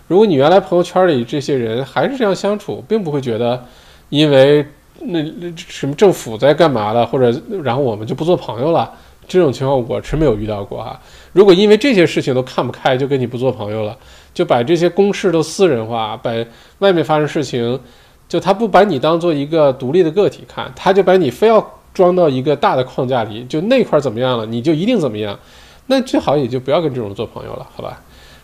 [0.08, 3.66] 如果你原来朋友圈里这些人还是这样相处，并不会觉得
[4.10, 4.68] 因为。”
[5.00, 7.06] 那那什么政府在干嘛了？
[7.06, 8.92] 或者然后我们就不做朋友了？
[9.28, 11.00] 这种情况我是没有遇到过哈。
[11.32, 13.98] 如果因为这些事情都看不开，就跟你不做朋友了，
[14.34, 16.32] 就把这些公事都私人化，把
[16.80, 17.80] 外面发生事情，
[18.28, 25.40] 就他不把你当做一个独立的个体看，他就把你非要装到一个大的框架里，就那块怎么样了，你就一定怎么样。
[25.88, 28.02] 那最好也就不要跟这种做朋友了，好吧？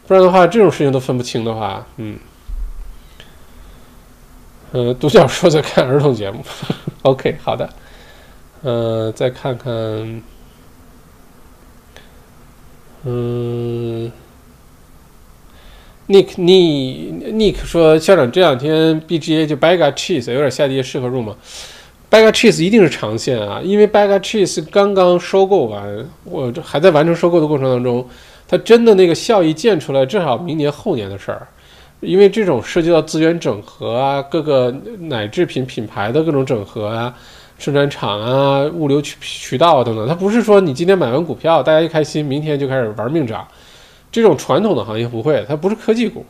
[0.07, 2.17] 不然的话，这种事情都分不清的话，嗯。
[4.71, 6.43] 嗯，独角兽在看儿童节目。
[7.03, 7.69] OK，好的。
[8.61, 10.21] 嗯，再看看。
[13.05, 14.11] 嗯
[16.09, 21.35] ，Nick，Nick，Nick 说校长这两天 BGA 就 Bega Cheese 有点下跌，适合入吗
[22.11, 28.05] ？Bega Cheese 一定是长线啊，因为 Bega Cheese 刚刚收购完，我这还在完成收购的过程当中，
[28.47, 31.47] 它真的那个效益见出来，至少明年后年的事儿。
[32.01, 37.13] 因为这种涉及到资源整合啊，各个奶制品品牌的各种整合啊，
[37.57, 40.07] 生产厂啊、物流渠渠道等等。
[40.07, 43.45] 它不是说你今天买完股票，大家一开心，明天就开始玩命涨。
[44.11, 46.25] 这种传统的行业不会，它不是科技股，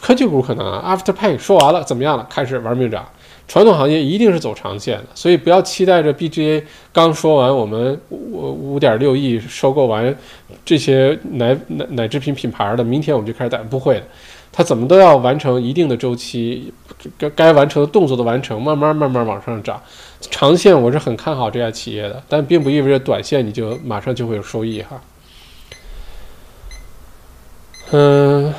[0.00, 3.08] 科技股可能啊，after pay 说完了怎么样了，开始玩命涨。
[3.48, 10.14] 传统行业一定是走长线的，所以不要期待着 BGA 刚说完我们五五点六亿收购完
[10.66, 14.02] 这些奶奶奶制品品牌的，明天我们就开始打，不会的，
[14.52, 16.72] 它怎么都要完成一定的周期，
[17.16, 19.80] 该该完成的动作的完成，慢慢慢慢往上涨。
[20.20, 25.00] 长线我是很看好这家企业的，但并不意味着短线你就马上就会有收益哈。
[27.92, 28.54] 嗯。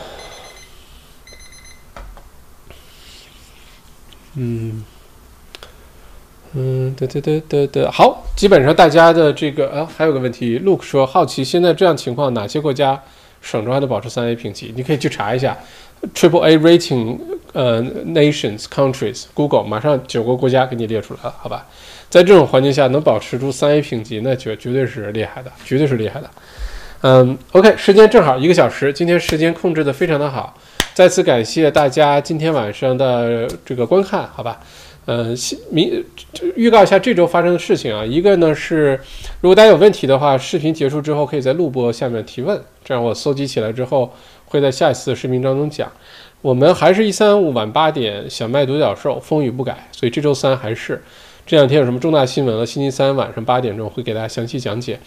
[4.36, 4.86] 嗯，
[6.54, 13.04] 嗯，对对对对对，好，基本上大家的这个啊，还有个问题，Look 说好奇，现在这样情况，哪些国家
[13.42, 14.74] 省中还得保持三 A 评级？
[14.76, 15.58] 你可以去查一下
[16.14, 17.18] ，Triple A rating，
[17.54, 21.66] 呃，nations countries，Google 马上九个国家给你列出来了，好吧？
[22.10, 26.30] 在这种环境下能保持住三 A 评级，那绝绝对是厉害的，绝对是厉害的。
[27.02, 30.54] 嗯，OK，时间正好一个小时，今天时间控制的非常的好。
[30.94, 34.60] 再次感谢大家今天晚上的这个观看，好吧？
[35.12, 35.36] 嗯，
[35.72, 36.06] 明
[36.56, 38.06] 预告一下这周发生的事情啊。
[38.06, 38.92] 一个呢是，
[39.42, 44.14] 如果大家有问题的话，视频结束之后可以在录播下面提问，这样我搜集起来之后
[44.46, 45.92] 会在下一次视频当中讲。
[46.44, 51.02] 我们还是一三五晚八点小麦独角兽，风雨不改，所以这周三还是。
[51.48, 52.64] 这两天有什么重大新闻了？
[52.64, 55.00] 星期三晚上八点钟会给大家详细讲解。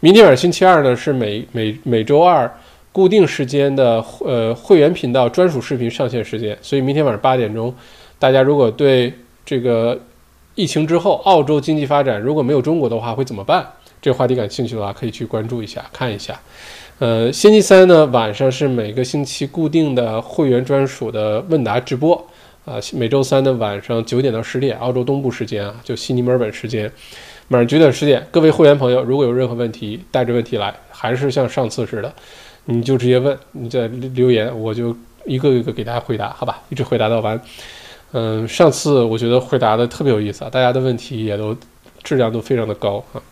[0.00, 2.50] 明天晚上星期二呢是每每每周二。
[2.92, 7.72] 固定时间的呃会员频道专属视频上线时间，所以明天晚上八点钟，
[8.18, 9.14] 大家如果对
[9.44, 9.98] 这个
[10.54, 13.66] 疫情之后澳洲经济发展如果没有中国的话会怎么办
[14.02, 16.38] 这个话题感兴趣的话，可以去关注一下看一下。
[16.98, 22.14] 呃，星期三呢晚上是每个星期固定的会员专属的问答直播
[22.64, 26.90] 啊，每周三的晚上九点到十点澳洲东部时间啊，就悉尼墨尔本时间，
[27.48, 32.12] 晚上九点十点，各位会员朋友如果有任何问题带着问题来，还是像上次似的。
[32.66, 36.62] 你就直接问，你在留言，我就一个一个给大家回答，好吧？
[36.68, 37.40] 一直回答到完。
[38.12, 41.56] 嗯，上次我觉得回答的特别有意思啊，大家的问题也都
[42.02, 43.22] 质量都非常的高啊。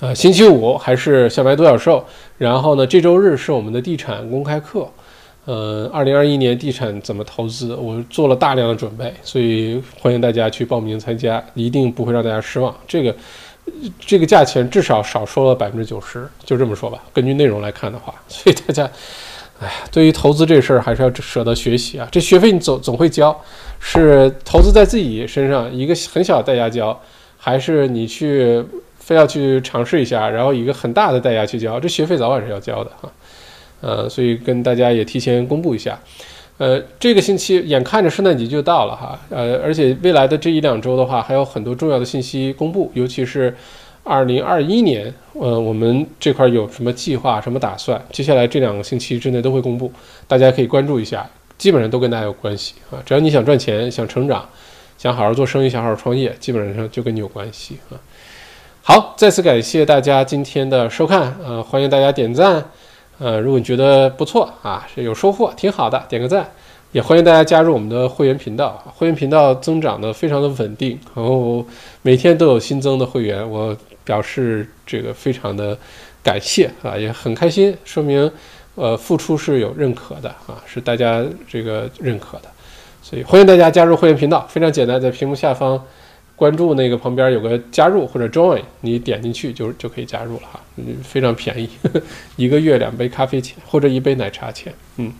[0.00, 2.04] 呃，星期五还是小白独角兽，
[2.38, 4.88] 然后呢，这周日是我们的地产公开课。
[5.44, 12.74] 呃，二零二一年地产怎么投资，我做了大量的准备，所以欢迎大家去报名参加，一定不会让大家失望。
[12.86, 13.14] 这个。
[13.98, 17.02] 这个价钱至少少收了百分之九十，就这么说吧。
[17.14, 18.86] 根据内容来看的话，所以大家，
[19.60, 22.08] 哎呀，对于投资这事儿还是要舍得学习啊。
[22.10, 23.40] 这学费你总总会交，
[23.78, 26.98] 是投资在自己身上一个很小的代价交，
[27.38, 28.64] 还是你去
[28.98, 31.78] 非要去尝试一下，然后一个很大的代价去交？
[31.78, 33.10] 这学费早晚是要交的哈。
[33.80, 35.98] 呃，所以跟大家也提前公布一下。
[36.56, 43.54] 呃，这个星期眼看着圣诞节就到了哈，呃，而且未来的这一两周的话，还有很多重要的信息公布，尤其是
[44.04, 49.90] 二零二一年，呃，我们这块有什么计划、什么打算，接下来这两个星期之内都会公布，
[50.28, 51.26] 大家可以关注一下，
[51.56, 53.02] 基本上都跟大家有关系啊。
[53.06, 54.46] 只要你想赚钱、想成长、
[54.98, 57.96] 想好好做生意、想好好创业，基本上就跟你有关系啊。
[58.82, 62.62] 好，再次感谢大家今天的收看，呃，欢迎大家点赞。
[63.18, 66.46] 呃，如果你觉得不错啊，是有收获，挺好的，点个赞，
[66.92, 68.84] 也欢迎大家加入我们的会员频道。
[68.94, 71.64] 会员频道增长的非常的稳定，然后
[72.02, 73.74] 每天都有新增的会员，我
[74.04, 75.76] 表示这个非常的
[76.22, 78.30] 感谢啊，也很开心，说明
[78.74, 82.48] 呃付出是有认可的啊，是大家这个认可的，
[83.02, 85.82] 所以欢迎大家加入会员频道，非常简单，在屏幕下方。
[86.36, 91.68] 关注那个旁边有个加入或者 join，你点进去就就可以加入了哈，嗯，非常便宜，
[92.34, 95.12] 一个月两杯咖啡钱或者一杯奶茶钱，嗯。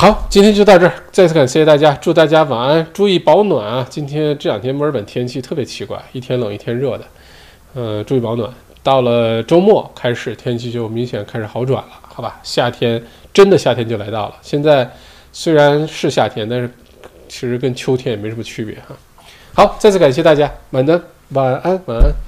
[0.00, 3.84] 好，今天就到这儿，再次感谢大家，祝大家晚安，注意保暖啊！
[3.90, 7.04] 今天这两天墨尔本天气特别奇怪，一天冷一天热的，
[7.74, 8.48] 嗯，注意保暖。
[8.84, 12.38] 到了周末开始天气就明显开始好转了，好吧？
[12.44, 13.02] 夏天
[13.34, 14.88] 真的夏天就来到了，现在
[15.32, 16.70] 虽然是夏天，但是
[17.26, 18.94] 其实跟秋天也没什么区别哈。
[19.52, 22.27] 好，再次感谢大家，晚安，晚安，晚安。